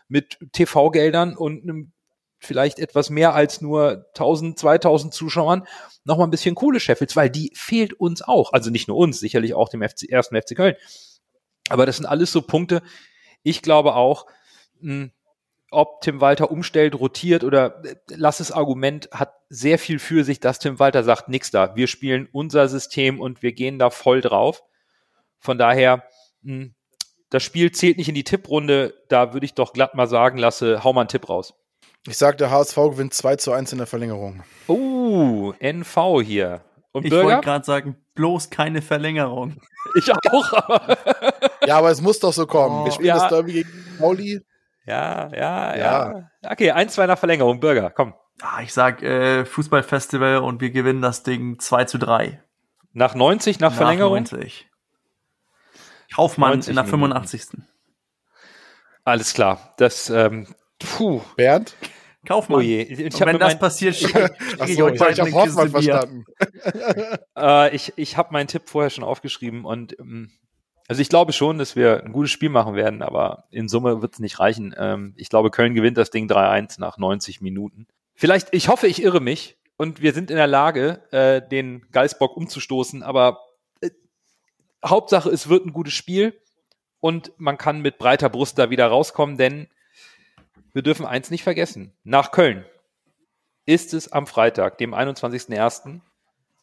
[0.07, 1.93] mit TV-Geldern und einem
[2.39, 5.65] vielleicht etwas mehr als nur 1000, 2000 Zuschauern
[6.03, 8.51] noch mal ein bisschen Kohle scheffelst, weil die fehlt uns auch.
[8.51, 10.75] Also nicht nur uns, sicherlich auch dem FC, ersten FC Köln.
[11.69, 12.81] Aber das sind alles so Punkte.
[13.43, 14.25] Ich glaube auch,
[14.81, 15.11] mh, hm,
[15.69, 20.59] ob Tim Walter umstellt, rotiert oder äh, lasses Argument hat sehr viel für sich, dass
[20.59, 21.75] Tim Walter sagt, nix da.
[21.75, 24.63] Wir spielen unser System und wir gehen da voll drauf.
[25.43, 26.03] Von daher,
[26.41, 26.75] mh, hm,
[27.29, 28.93] das Spiel zählt nicht in die Tipprunde.
[29.09, 31.55] Da würde ich doch glatt mal sagen, lasse, hau mal einen Tipp raus.
[32.07, 34.43] Ich sage, der HSV gewinnt 2 zu 1 in der Verlängerung.
[34.67, 36.61] Uh, NV hier.
[36.91, 39.57] Und ich wollte gerade sagen, bloß keine Verlängerung.
[39.95, 40.53] Ich auch.
[40.53, 40.97] Aber
[41.67, 42.81] ja, aber es muss doch so kommen.
[42.81, 43.19] Oh, Wir spielen ja.
[43.19, 43.69] das Derby gegen
[43.99, 44.39] Pauli.
[44.85, 46.29] Ja, ja, ja, ja.
[46.49, 47.59] Okay, 1, 2 nach Verlängerung.
[47.59, 48.13] Bürger, komm.
[48.41, 52.41] Ah, ich sag äh, Fußballfestival und wir gewinnen das Ding 2 zu 3.
[52.93, 54.15] Nach 90, nach, nach Verlängerung?
[54.15, 54.69] 90.
[56.15, 57.59] Kaufmann in der 85.
[59.03, 59.73] Alles klar.
[59.77, 60.47] Das, ähm,
[60.79, 61.21] puh.
[61.35, 61.75] Bernd?
[62.25, 62.59] Kaufmann.
[62.59, 62.81] Oh je.
[62.81, 64.35] Ich wenn das passiert, schicke
[64.67, 66.25] ich euch ich habe Hoffmann verstanden.
[67.37, 70.31] äh, ich ich habe meinen Tipp vorher schon aufgeschrieben und ähm,
[70.87, 74.13] also ich glaube schon, dass wir ein gutes Spiel machen werden, aber in Summe wird
[74.13, 74.73] es nicht reichen.
[74.77, 77.87] Ähm, ich glaube, Köln gewinnt das Ding 3-1 nach 90 Minuten.
[78.15, 82.37] Vielleicht, ich hoffe, ich irre mich und wir sind in der Lage, äh, den Geisbock
[82.37, 83.39] umzustoßen, aber
[84.85, 86.39] Hauptsache, es wird ein gutes Spiel
[86.99, 89.67] und man kann mit breiter Brust da wieder rauskommen, denn
[90.73, 91.93] wir dürfen eins nicht vergessen.
[92.03, 92.65] Nach Köln
[93.65, 96.01] ist es am Freitag, dem 21.01.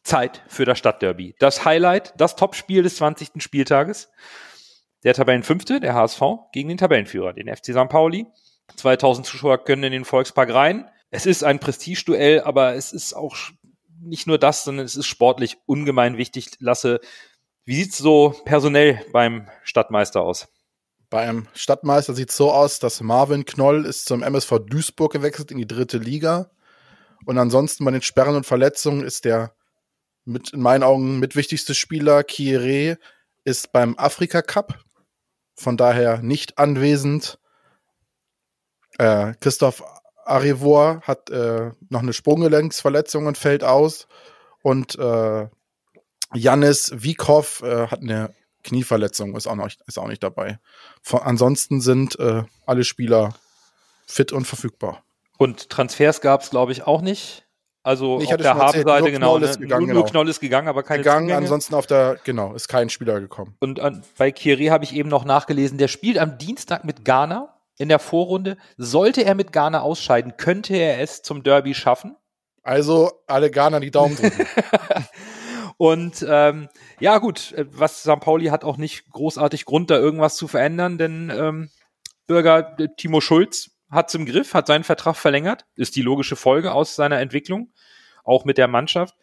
[0.03, 1.35] Zeit für das Stadtderby.
[1.39, 3.41] Das Highlight, das Topspiel des 20.
[3.41, 4.11] Spieltages.
[5.03, 7.89] Der Tabellenfünfte, der HSV, gegen den Tabellenführer, den FC St.
[7.89, 8.25] Pauli.
[8.75, 10.89] 2000 Zuschauer können in den Volkspark rein.
[11.09, 13.35] Es ist ein Prestigeduell, aber es ist auch
[13.99, 16.51] nicht nur das, sondern es ist sportlich ungemein wichtig.
[16.59, 16.99] Lasse,
[17.65, 20.47] wie sieht's so personell beim Stadtmeister aus?
[21.09, 25.57] Beim Stadtmeister sieht es so aus, dass Marvin Knoll ist zum MSV Duisburg gewechselt in
[25.57, 26.51] die dritte Liga.
[27.25, 29.53] Und ansonsten bei den Sperren und Verletzungen ist der
[30.25, 32.97] mit, in meinen Augen mitwichtigste Spieler, Kieré,
[33.43, 34.79] ist beim Afrika Cup.
[35.55, 37.39] Von daher nicht anwesend.
[38.97, 39.83] Äh, Christoph
[40.25, 44.07] Arivor hat äh, noch eine Sprunggelenksverletzung und fällt aus.
[44.63, 45.47] Und äh,
[46.33, 50.59] Janis Wiekow äh, hat eine Knieverletzung ist auch noch, ist auch nicht dabei.
[51.01, 53.33] Von, ansonsten sind äh, alle Spieler
[54.05, 55.03] fit und verfügbar.
[55.37, 57.47] Und Transfers gab es, glaube ich, auch nicht.
[57.83, 59.37] Also ich auf der Habenseite, genau.
[59.37, 59.65] Knoll ist ne?
[59.65, 60.11] gegangen, nur, nur genau.
[60.11, 61.37] Knoll ist gegangen, aber keine Gegangen, Zugänge.
[61.37, 63.55] ansonsten auf der, genau, ist kein Spieler gekommen.
[63.59, 67.57] Und an, bei Kiri habe ich eben noch nachgelesen, der spielt am Dienstag mit Ghana
[67.79, 68.57] in der Vorrunde.
[68.77, 72.15] Sollte er mit Ghana ausscheiden, könnte er es zum Derby schaffen.
[72.61, 74.45] Also alle Ghana die Daumen drücken.
[75.81, 76.69] Und ähm,
[76.99, 78.19] ja, gut, äh, was St.
[78.19, 81.71] Pauli hat auch nicht großartig Grund, da irgendwas zu verändern, denn ähm,
[82.27, 86.71] Bürger äh, Timo Schulz hat's im Griff, hat seinen Vertrag verlängert, ist die logische Folge
[86.71, 87.73] aus seiner Entwicklung,
[88.23, 89.15] auch mit der Mannschaft.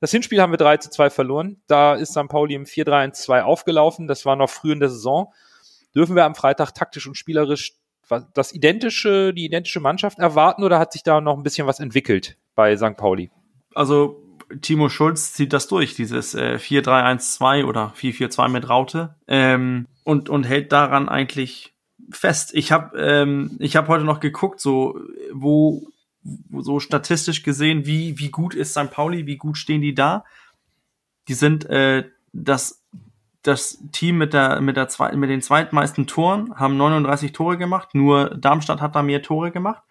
[0.00, 1.62] Das Hinspiel haben wir 3 zu 2 verloren.
[1.68, 2.26] Da ist St.
[2.26, 4.08] Pauli im 4-3-1-2 aufgelaufen.
[4.08, 5.32] Das war noch früh in der Saison.
[5.94, 7.76] Dürfen wir am Freitag taktisch und spielerisch
[8.34, 12.36] das identische, die identische Mannschaft erwarten oder hat sich da noch ein bisschen was entwickelt
[12.56, 12.96] bei St.
[12.96, 13.30] Pauli?
[13.76, 14.26] Also
[14.60, 20.44] Timo Schulz zieht das durch, dieses äh, 4-3-1-2 oder 4-4-2 mit Raute ähm, und, und
[20.44, 21.74] hält daran eigentlich
[22.10, 22.50] fest.
[22.54, 24.98] Ich habe ähm, hab heute noch geguckt, so
[25.32, 25.86] wo,
[26.22, 28.90] wo so statistisch gesehen, wie, wie gut ist St.
[28.90, 30.24] Pauli, wie gut stehen die da.
[31.28, 32.82] Die sind äh, das,
[33.42, 37.94] das Team mit, der, mit, der zwei, mit den zweitmeisten Toren, haben 39 Tore gemacht,
[37.94, 39.82] nur Darmstadt hat da mehr Tore gemacht.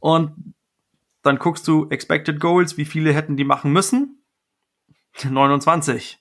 [0.00, 0.54] Und
[1.26, 4.22] dann guckst du Expected Goals, wie viele hätten die machen müssen?
[5.24, 6.18] 29.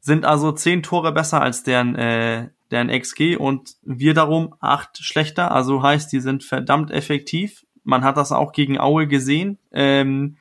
[0.00, 5.52] Sind also 10 Tore besser als deren, äh, deren XG und wir darum 8 schlechter.
[5.52, 7.64] Also heißt, die sind verdammt effektiv.
[7.84, 9.58] Man hat das auch gegen Aue gesehen.
[9.72, 10.36] Ähm,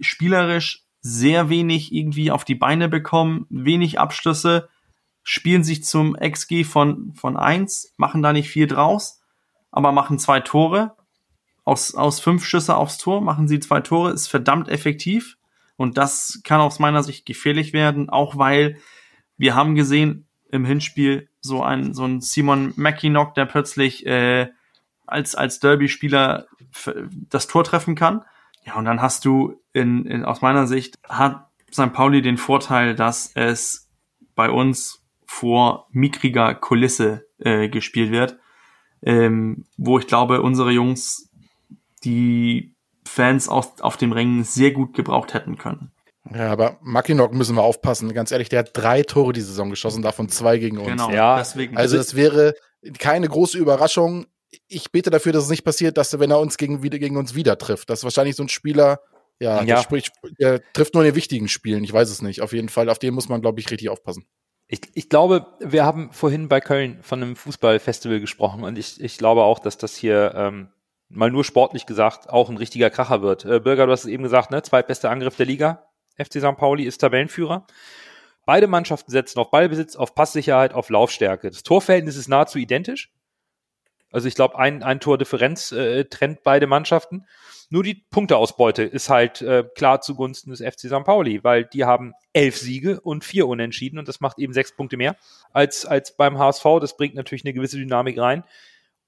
[0.00, 4.68] spielerisch sehr wenig irgendwie auf die Beine bekommen, wenig Abschlüsse,
[5.22, 9.20] spielen sich zum XG von, von 1, machen da nicht viel draus,
[9.70, 10.96] aber machen zwei Tore
[11.68, 15.36] aus, aus fünf Schüsse aufs Tor machen sie zwei Tore, ist verdammt effektiv.
[15.76, 18.78] Und das kann aus meiner Sicht gefährlich werden, auch weil
[19.36, 24.48] wir haben gesehen im Hinspiel so ein, so ein Simon Mackinock, der plötzlich äh,
[25.06, 26.46] als, als Derby-Spieler
[27.28, 28.24] das Tor treffen kann.
[28.64, 31.92] Ja, und dann hast du in, in, aus meiner Sicht hat St.
[31.92, 33.88] Pauli den Vorteil, dass es
[34.34, 38.38] bei uns vor mickriger Kulisse äh, gespielt wird,
[39.02, 41.27] ähm, wo ich glaube, unsere Jungs
[42.00, 42.76] die
[43.06, 45.92] Fans auf, auf dem Rängen sehr gut gebraucht hätten können.
[46.34, 48.12] Ja, aber Mackinock müssen wir aufpassen.
[48.12, 50.88] Ganz ehrlich, der hat drei Tore die Saison geschossen, davon zwei gegen uns.
[50.88, 51.76] Genau, ja, deswegen.
[51.76, 52.54] Also es wäre
[52.98, 54.26] keine große Überraschung.
[54.66, 57.16] Ich bete dafür, dass es nicht passiert, dass er, wenn er uns gegen, wieder, gegen
[57.16, 57.88] uns wieder trifft.
[57.88, 59.00] Das ist wahrscheinlich so ein Spieler,
[59.40, 59.82] ja, ja.
[59.82, 61.84] Sprich, der trifft nur in den wichtigen Spielen.
[61.84, 62.42] Ich weiß es nicht.
[62.42, 64.26] Auf jeden Fall, auf den muss man, glaube ich, richtig aufpassen.
[64.66, 69.16] Ich, ich glaube, wir haben vorhin bei Köln von einem Fußballfestival gesprochen und ich, ich
[69.16, 70.68] glaube auch, dass das hier ähm,
[71.08, 73.44] mal nur sportlich gesagt auch ein richtiger Kracher wird.
[73.44, 74.62] Äh, Bürger, du hast es eben gesagt, ne?
[74.62, 75.84] Zweitbester Angriff der Liga.
[76.16, 76.56] FC St.
[76.56, 77.66] Pauli ist Tabellenführer.
[78.44, 81.50] Beide Mannschaften setzen auf Ballbesitz, auf Passsicherheit, auf Laufstärke.
[81.50, 83.12] Das Torverhältnis ist nahezu identisch.
[84.10, 87.26] Also ich glaube, ein, ein Tordifferenz äh, trennt beide Mannschaften.
[87.68, 91.04] Nur die Punkteausbeute ist halt äh, klar zugunsten des FC St.
[91.04, 94.96] Pauli, weil die haben elf Siege und vier Unentschieden und das macht eben sechs Punkte
[94.96, 95.16] mehr
[95.52, 96.64] als, als beim HSV.
[96.80, 98.44] Das bringt natürlich eine gewisse Dynamik rein.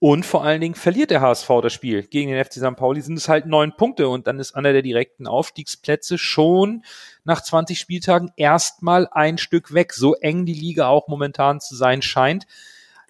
[0.02, 2.74] Und vor allen Dingen verliert der HSV das Spiel gegen den FC St.
[2.74, 6.84] Pauli, sind es halt neun Punkte und dann ist einer der direkten Aufstiegsplätze schon
[7.24, 12.00] nach 20 Spieltagen erstmal ein Stück weg, so eng die Liga auch momentan zu sein
[12.00, 12.46] scheint.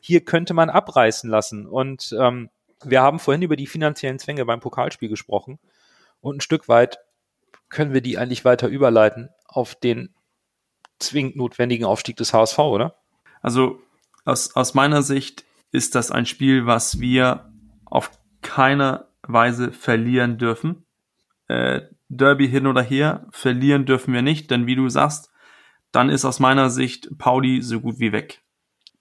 [0.01, 2.51] Hier könnte man abreißen lassen und ähm,
[2.82, 5.61] wir haben vorhin über die finanziellen Zwänge beim Pokalspiel gesprochen
[6.20, 6.99] und ein Stück weit
[7.68, 10.12] können wir die eigentlich weiter überleiten auf den
[10.99, 12.97] zwingend notwendigen Aufstieg des HSV, oder?
[13.43, 13.80] Also
[14.24, 17.50] aus, aus meiner Sicht ist das ein Spiel, was wir
[17.84, 18.10] auf
[18.42, 20.84] keine Weise verlieren dürfen.
[21.48, 25.30] Äh, Derby hin oder her, verlieren dürfen wir nicht, denn wie du sagst,
[25.92, 28.42] dann ist aus meiner Sicht Pauli so gut wie weg.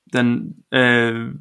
[0.06, 1.32] Denn äh,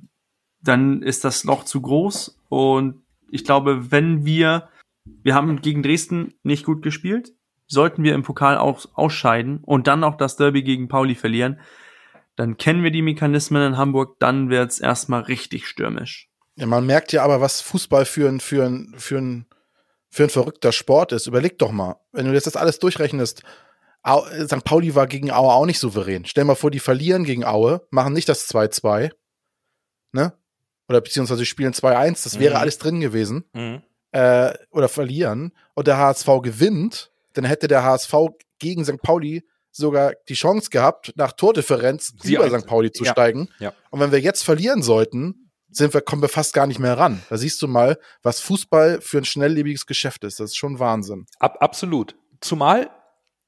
[0.63, 4.69] dann ist das Loch zu groß und ich glaube, wenn wir,
[5.05, 7.33] wir haben gegen Dresden nicht gut gespielt,
[7.67, 11.61] sollten wir im Pokal auch ausscheiden und dann auch das Derby gegen Pauli verlieren,
[12.39, 16.29] dann kennen wir die Mechanismen in Hamburg, dann wird's erstmal richtig stürmisch.
[16.55, 19.47] Ja, man merkt ja aber, was Fußball für ein, für ein, für ein,
[20.09, 21.27] für ein verrückter Sport ist.
[21.27, 23.43] Überleg doch mal, wenn du jetzt das alles durchrechnest,
[24.07, 24.65] St.
[24.65, 26.27] Pauli war gegen Aue auch nicht souverän.
[26.27, 29.11] Stell mal vor, die verlieren gegen Aue, machen nicht das 2-2,
[30.13, 30.33] ne?
[30.89, 32.61] Oder beziehungsweise spielen 2-1, das wäre mhm.
[32.61, 33.47] alles drin gewesen.
[33.53, 33.83] Mhm.
[34.13, 35.53] Äh, oder verlieren.
[35.75, 38.15] Und der HSV gewinnt, dann hätte der HSV
[38.61, 39.03] gegen St.
[39.03, 39.45] Pauli
[39.79, 42.67] sogar die Chance gehabt, nach Tordifferenz Sie über St.
[42.67, 43.13] Pauli zu ja.
[43.13, 43.49] steigen.
[43.59, 43.73] Ja.
[43.91, 47.23] Und wenn wir jetzt verlieren sollten, sind wir, kommen wir fast gar nicht mehr ran.
[47.29, 50.41] Da siehst du mal, was Fußball für ein schnelllebiges Geschäft ist.
[50.41, 51.27] Das ist schon Wahnsinn.
[51.39, 52.17] Ab, absolut.
[52.41, 52.91] Zumal,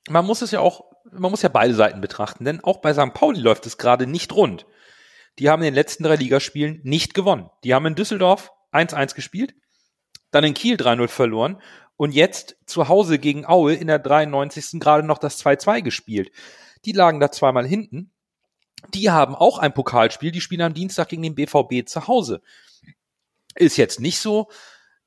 [0.09, 3.15] man muss es ja auch, man muss ja beide Seiten betrachten, denn auch bei St.
[3.15, 4.67] Pauli läuft es gerade nicht rund.
[5.39, 7.49] Die haben in den letzten drei Ligaspielen nicht gewonnen.
[7.65, 9.55] Die haben in Düsseldorf 1-1 gespielt,
[10.31, 11.61] dann in Kiel 3-0 verloren
[12.01, 14.81] und jetzt zu Hause gegen Aue in der 93.
[14.81, 16.31] gerade noch das 2-2 gespielt.
[16.87, 18.11] Die lagen da zweimal hinten.
[18.95, 22.41] Die haben auch ein Pokalspiel, die spielen am Dienstag gegen den BVB zu Hause.
[23.55, 24.49] Ist jetzt nicht so,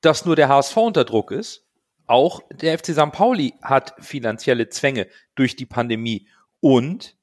[0.02, 1.66] dass nur der HSV unter Druck ist.
[2.06, 3.12] Auch der FC St.
[3.12, 6.28] Pauli hat finanzielle Zwänge durch die Pandemie.
[6.60, 7.18] Und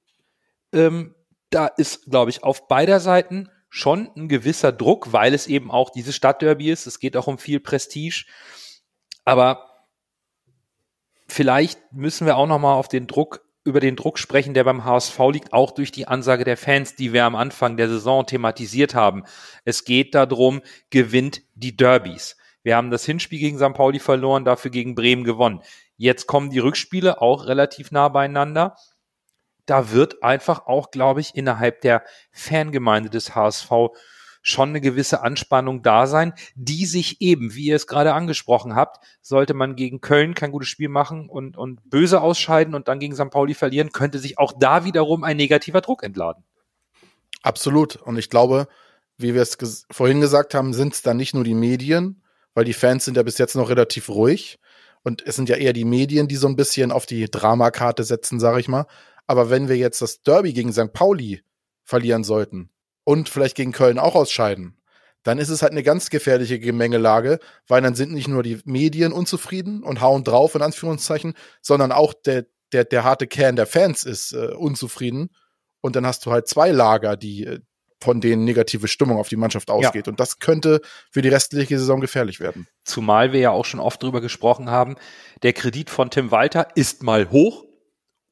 [0.72, 1.14] ähm,
[1.50, 5.90] da ist, glaube ich, auf beider Seiten schon ein gewisser Druck, weil es eben auch
[5.90, 6.88] dieses Stadtderby ist.
[6.88, 8.24] Es geht auch um viel Prestige.
[9.30, 9.86] Aber
[11.28, 14.84] vielleicht müssen wir auch noch mal auf den Druck über den Druck sprechen, der beim
[14.84, 18.96] HSV liegt, auch durch die Ansage der Fans, die wir am Anfang der Saison thematisiert
[18.96, 19.22] haben.
[19.64, 22.36] Es geht darum, gewinnt die Derbys.
[22.64, 23.72] Wir haben das Hinspiel gegen St.
[23.72, 25.62] Pauli verloren, dafür gegen Bremen gewonnen.
[25.96, 28.74] Jetzt kommen die Rückspiele auch relativ nah beieinander.
[29.64, 32.02] Da wird einfach auch, glaube ich, innerhalb der
[32.32, 33.70] Fangemeinde des HSV
[34.42, 39.04] schon eine gewisse Anspannung da sein, die sich eben, wie ihr es gerade angesprochen habt,
[39.20, 43.14] sollte man gegen Köln kein gutes Spiel machen und, und böse ausscheiden und dann gegen
[43.14, 43.30] St.
[43.30, 46.44] Pauli verlieren, könnte sich auch da wiederum ein negativer Druck entladen.
[47.42, 47.96] Absolut.
[47.96, 48.68] Und ich glaube,
[49.18, 52.22] wie wir es ges vorhin gesagt haben, sind es dann nicht nur die Medien,
[52.54, 54.58] weil die Fans sind ja bis jetzt noch relativ ruhig.
[55.02, 58.38] Und es sind ja eher die Medien, die so ein bisschen auf die Dramakarte setzen,
[58.38, 58.86] sage ich mal.
[59.26, 60.92] Aber wenn wir jetzt das Derby gegen St.
[60.92, 61.42] Pauli
[61.84, 62.70] verlieren sollten,
[63.10, 64.76] und vielleicht gegen Köln auch ausscheiden,
[65.24, 69.12] dann ist es halt eine ganz gefährliche Gemengelage, weil dann sind nicht nur die Medien
[69.12, 74.04] unzufrieden und hauen drauf, in Anführungszeichen, sondern auch der, der, der harte Kern der Fans
[74.04, 75.30] ist äh, unzufrieden.
[75.80, 77.58] Und dann hast du halt zwei Lager, die äh,
[78.00, 80.06] von denen negative Stimmung auf die Mannschaft ausgeht.
[80.06, 80.12] Ja.
[80.12, 80.80] Und das könnte
[81.10, 82.68] für die restliche Saison gefährlich werden.
[82.84, 84.94] Zumal wir ja auch schon oft drüber gesprochen haben,
[85.42, 87.64] der Kredit von Tim Walter ist mal hoch,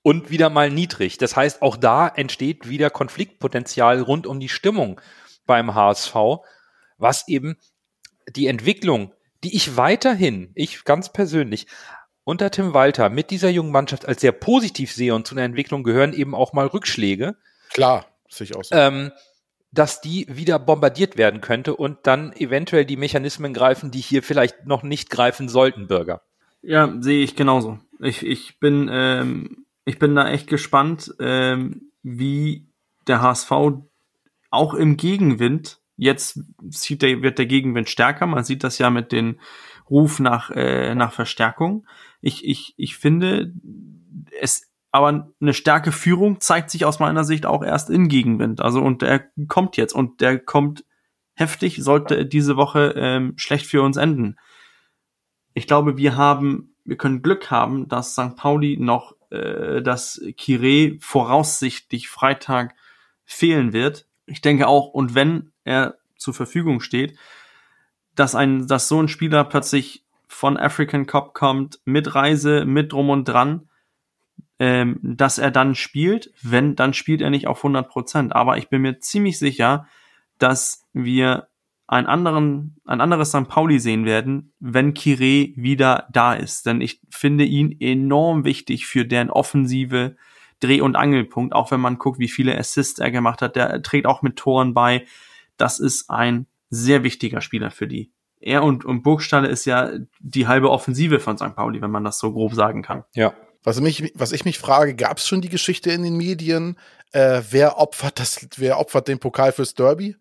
[0.09, 1.19] und wieder mal niedrig.
[1.19, 5.03] Das heißt, auch da entsteht wieder Konfliktpotenzial rund um die Stimmung
[5.45, 6.15] beim HSV,
[6.97, 7.59] was eben
[8.27, 9.13] die Entwicklung,
[9.45, 11.67] die ich weiterhin, ich ganz persönlich,
[12.25, 15.83] unter Tim Walter mit dieser jungen Mannschaft als sehr positiv sehe und zu einer Entwicklung
[15.83, 17.37] gehören eben auch mal Rückschläge.
[17.75, 18.75] Klar, sehe ich auch so.
[18.75, 19.13] Ähm,
[19.73, 24.65] dass die wieder bombardiert werden könnte und dann eventuell die Mechanismen greifen, die hier vielleicht
[24.65, 26.23] noch nicht greifen sollten, Bürger.
[26.63, 27.79] Ja, sehe ich genauso.
[28.01, 32.69] Ich, ich bin, ähm, ich bin da echt gespannt, ähm, wie
[33.07, 33.51] der HSV
[34.51, 39.13] auch im Gegenwind, jetzt sieht der, wird der Gegenwind stärker, man sieht das ja mit
[39.13, 39.41] den
[39.89, 41.87] Ruf nach, äh, nach Verstärkung.
[42.21, 43.53] Ich, ich, ich finde,
[44.41, 48.61] es, aber eine starke Führung zeigt sich aus meiner Sicht auch erst in Gegenwind.
[48.61, 50.85] Also, und der kommt jetzt und der kommt
[51.33, 54.37] heftig, sollte diese Woche ähm, schlecht für uns enden.
[55.55, 58.37] Ich glaube, wir haben, wir können Glück haben, dass St.
[58.37, 62.75] Pauli noch, äh, dass Kire voraussichtlich Freitag
[63.25, 64.07] fehlen wird.
[64.27, 67.17] Ich denke auch, und wenn er zur Verfügung steht,
[68.15, 73.11] dass ein, dass so ein Spieler plötzlich von African Cup kommt, mit Reise, mit drum
[73.11, 73.69] und dran,
[74.59, 76.33] ähm, dass er dann spielt.
[76.43, 78.35] Wenn, dann spielt er nicht auf 100 Prozent.
[78.35, 79.87] Aber ich bin mir ziemlich sicher,
[80.39, 81.49] dass wir
[81.89, 83.49] einen anderen, ein anderes St.
[83.49, 86.67] Pauli sehen werden, wenn Kire wieder da ist.
[86.67, 90.17] Denn ich finde ihn enorm wichtig für deren offensive
[90.61, 93.57] Dreh- und Angelpunkt, auch wenn man guckt, wie viele Assists er gemacht hat.
[93.57, 95.07] Der trägt auch mit Toren bei.
[95.57, 98.13] Das ist ein sehr wichtiger Spieler für die.
[98.41, 101.57] Er und, und Burgstalle ist ja die halbe Offensive von St.
[101.57, 103.05] Pauli, wenn man das so grob sagen kann.
[103.15, 103.33] Ja.
[103.65, 106.79] Was, mich, was ich mich frage, gab es schon die Geschichte in den Medien,
[107.13, 110.17] äh, wer opfert das, wer opfert den Pokal fürs Derby?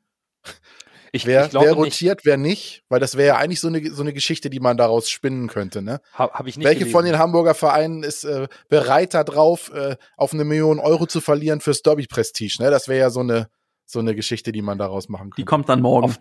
[1.17, 2.25] Ich, wer, ich wer rotiert, nicht.
[2.25, 2.83] wer nicht?
[2.89, 5.81] Weil das wäre ja eigentlich so eine, so eine Geschichte, die man daraus spinnen könnte.
[5.81, 5.99] Ne?
[6.13, 6.93] Hab, hab ich nicht Welche gelesen.
[6.93, 11.59] von den Hamburger Vereinen ist äh, bereit darauf, äh, auf eine Million Euro zu verlieren
[11.59, 12.61] fürs Derby-Prestige?
[12.61, 12.71] Ne?
[12.71, 13.49] Das wäre ja so eine,
[13.85, 15.41] so eine Geschichte, die man daraus machen könnte.
[15.41, 16.05] Die kommt dann morgen.
[16.05, 16.19] Auf,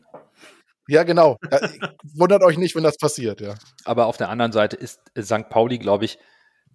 [0.88, 1.38] ja, genau.
[1.50, 1.60] Ja,
[2.14, 3.54] wundert euch nicht, wenn das passiert, ja.
[3.84, 5.48] Aber auf der anderen Seite ist St.
[5.48, 6.18] Pauli, glaube ich,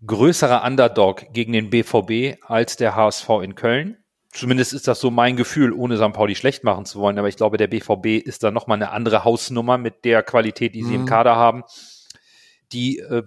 [0.05, 3.97] größerer Underdog gegen den BVB als der HSV in Köln.
[4.31, 6.13] Zumindest ist das so mein Gefühl, ohne St.
[6.13, 7.19] Pauli schlecht machen zu wollen.
[7.19, 10.83] Aber ich glaube, der BVB ist da nochmal eine andere Hausnummer mit der Qualität, die
[10.83, 11.01] sie mhm.
[11.01, 11.63] im Kader haben.
[12.71, 13.23] Die, äh,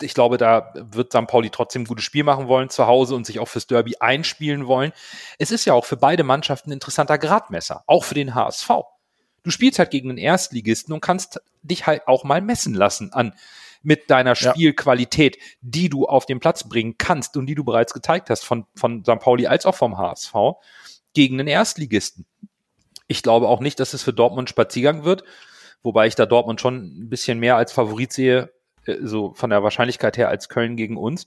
[0.00, 1.26] ich glaube, da wird St.
[1.26, 4.66] Pauli trotzdem ein gutes Spiel machen wollen zu Hause und sich auch fürs Derby einspielen
[4.66, 4.92] wollen.
[5.38, 8.70] Es ist ja auch für beide Mannschaften ein interessanter Gradmesser, auch für den HSV
[9.46, 13.32] du spielst halt gegen einen Erstligisten und kannst dich halt auch mal messen lassen an
[13.86, 18.30] mit deiner Spielqualität, die du auf den Platz bringen kannst und die du bereits gezeigt
[18.30, 19.20] hast von, von St.
[19.20, 20.34] Pauli als auch vom HSV
[21.14, 22.26] gegen einen Erstligisten.
[23.06, 25.22] Ich glaube auch nicht, dass es für Dortmund Spaziergang wird,
[25.84, 28.52] wobei ich da Dortmund schon ein bisschen mehr als Favorit sehe,
[28.86, 31.26] äh, so von der Wahrscheinlichkeit her als Köln gegen uns.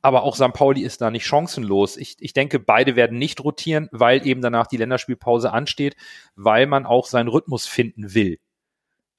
[0.00, 0.54] Aber auch St.
[0.54, 1.98] Pauli ist da nicht chancenlos.
[1.98, 5.94] Ich, ich denke, beide werden nicht rotieren, weil eben danach die Länderspielpause ansteht,
[6.36, 8.38] weil man auch seinen Rhythmus finden will.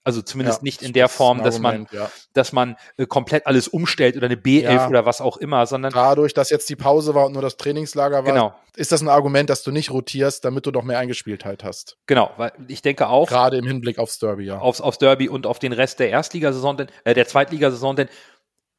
[0.03, 2.11] Also zumindest ja, nicht in der Form, dass Argument, man, ja.
[2.33, 4.87] dass man äh, komplett alles umstellt oder eine B11 ja.
[4.87, 5.91] oder was auch immer, sondern.
[5.91, 8.55] Dadurch, dass jetzt die Pause war und nur das Trainingslager war, genau.
[8.75, 11.97] ist das ein Argument, dass du nicht rotierst, damit du noch mehr Eingespieltheit hast.
[12.07, 13.27] Genau, weil ich denke auch.
[13.27, 14.59] Gerade im Hinblick aufs Derby, ja.
[14.59, 18.09] Aufs, aufs Derby und auf den Rest der Erstligasaison, denn, äh, der Zweitligasaison, denn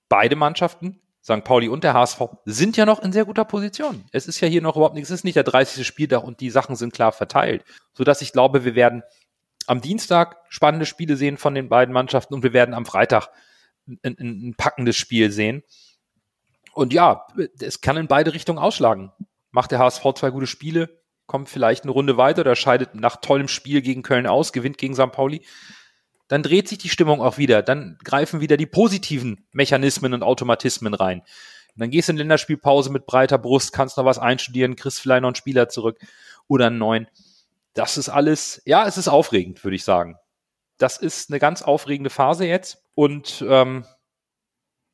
[0.09, 1.45] beide Mannschaften St.
[1.45, 4.05] Pauli und der HSV sind ja noch in sehr guter Position.
[4.11, 5.87] Es ist ja hier noch überhaupt nichts, es ist nicht der 30.
[5.87, 7.65] Spieltag und die Sachen sind klar verteilt.
[7.93, 9.03] Sodass ich glaube, wir werden
[9.71, 13.29] am Dienstag spannende Spiele sehen von den beiden Mannschaften und wir werden am Freitag
[13.87, 15.63] ein, ein, packendes Spiel sehen.
[16.75, 17.27] Und ja,
[17.61, 19.13] es kann in beide Richtungen ausschlagen.
[19.51, 23.49] Macht der HSV zwei gute Spiele, kommt vielleicht eine Runde weiter oder scheidet nach tollem
[23.49, 25.13] Spiel gegen Köln aus, gewinnt gegen St.
[25.13, 25.43] Pauli
[26.31, 27.61] dann dreht sich die Stimmung auch wieder.
[27.61, 31.23] Dann greifen wieder die positiven Mechanismen und Automatismen rein.
[31.75, 35.23] Und dann gehst du in Länderspielpause mit breiter Brust, kannst noch was einstudieren, kriegst vielleicht
[35.23, 35.99] noch einen Spieler zurück
[36.47, 37.09] oder einen neuen.
[37.75, 40.17] Das ist alles, ja, es ist aufregend, würde ich sagen.
[40.79, 42.83] Das ist eine ganz aufregende Phase jetzt.
[42.95, 43.85] Und ähm,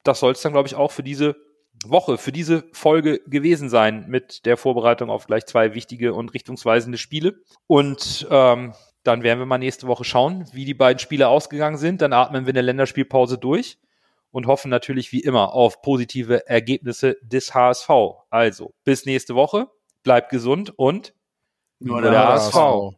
[0.03, 1.37] das soll es dann, glaube ich, auch für diese
[1.85, 6.99] Woche, für diese Folge gewesen sein mit der Vorbereitung auf gleich zwei wichtige und richtungsweisende
[6.99, 7.41] Spiele.
[7.67, 12.03] Und ähm, dann werden wir mal nächste Woche schauen, wie die beiden Spiele ausgegangen sind.
[12.03, 13.79] Dann atmen wir eine Länderspielpause durch
[14.31, 17.91] und hoffen natürlich wie immer auf positive Ergebnisse des HSV.
[18.31, 19.69] Also bis nächste Woche,
[20.03, 21.15] bleibt gesund und
[21.79, 22.95] You know der, der, ASV.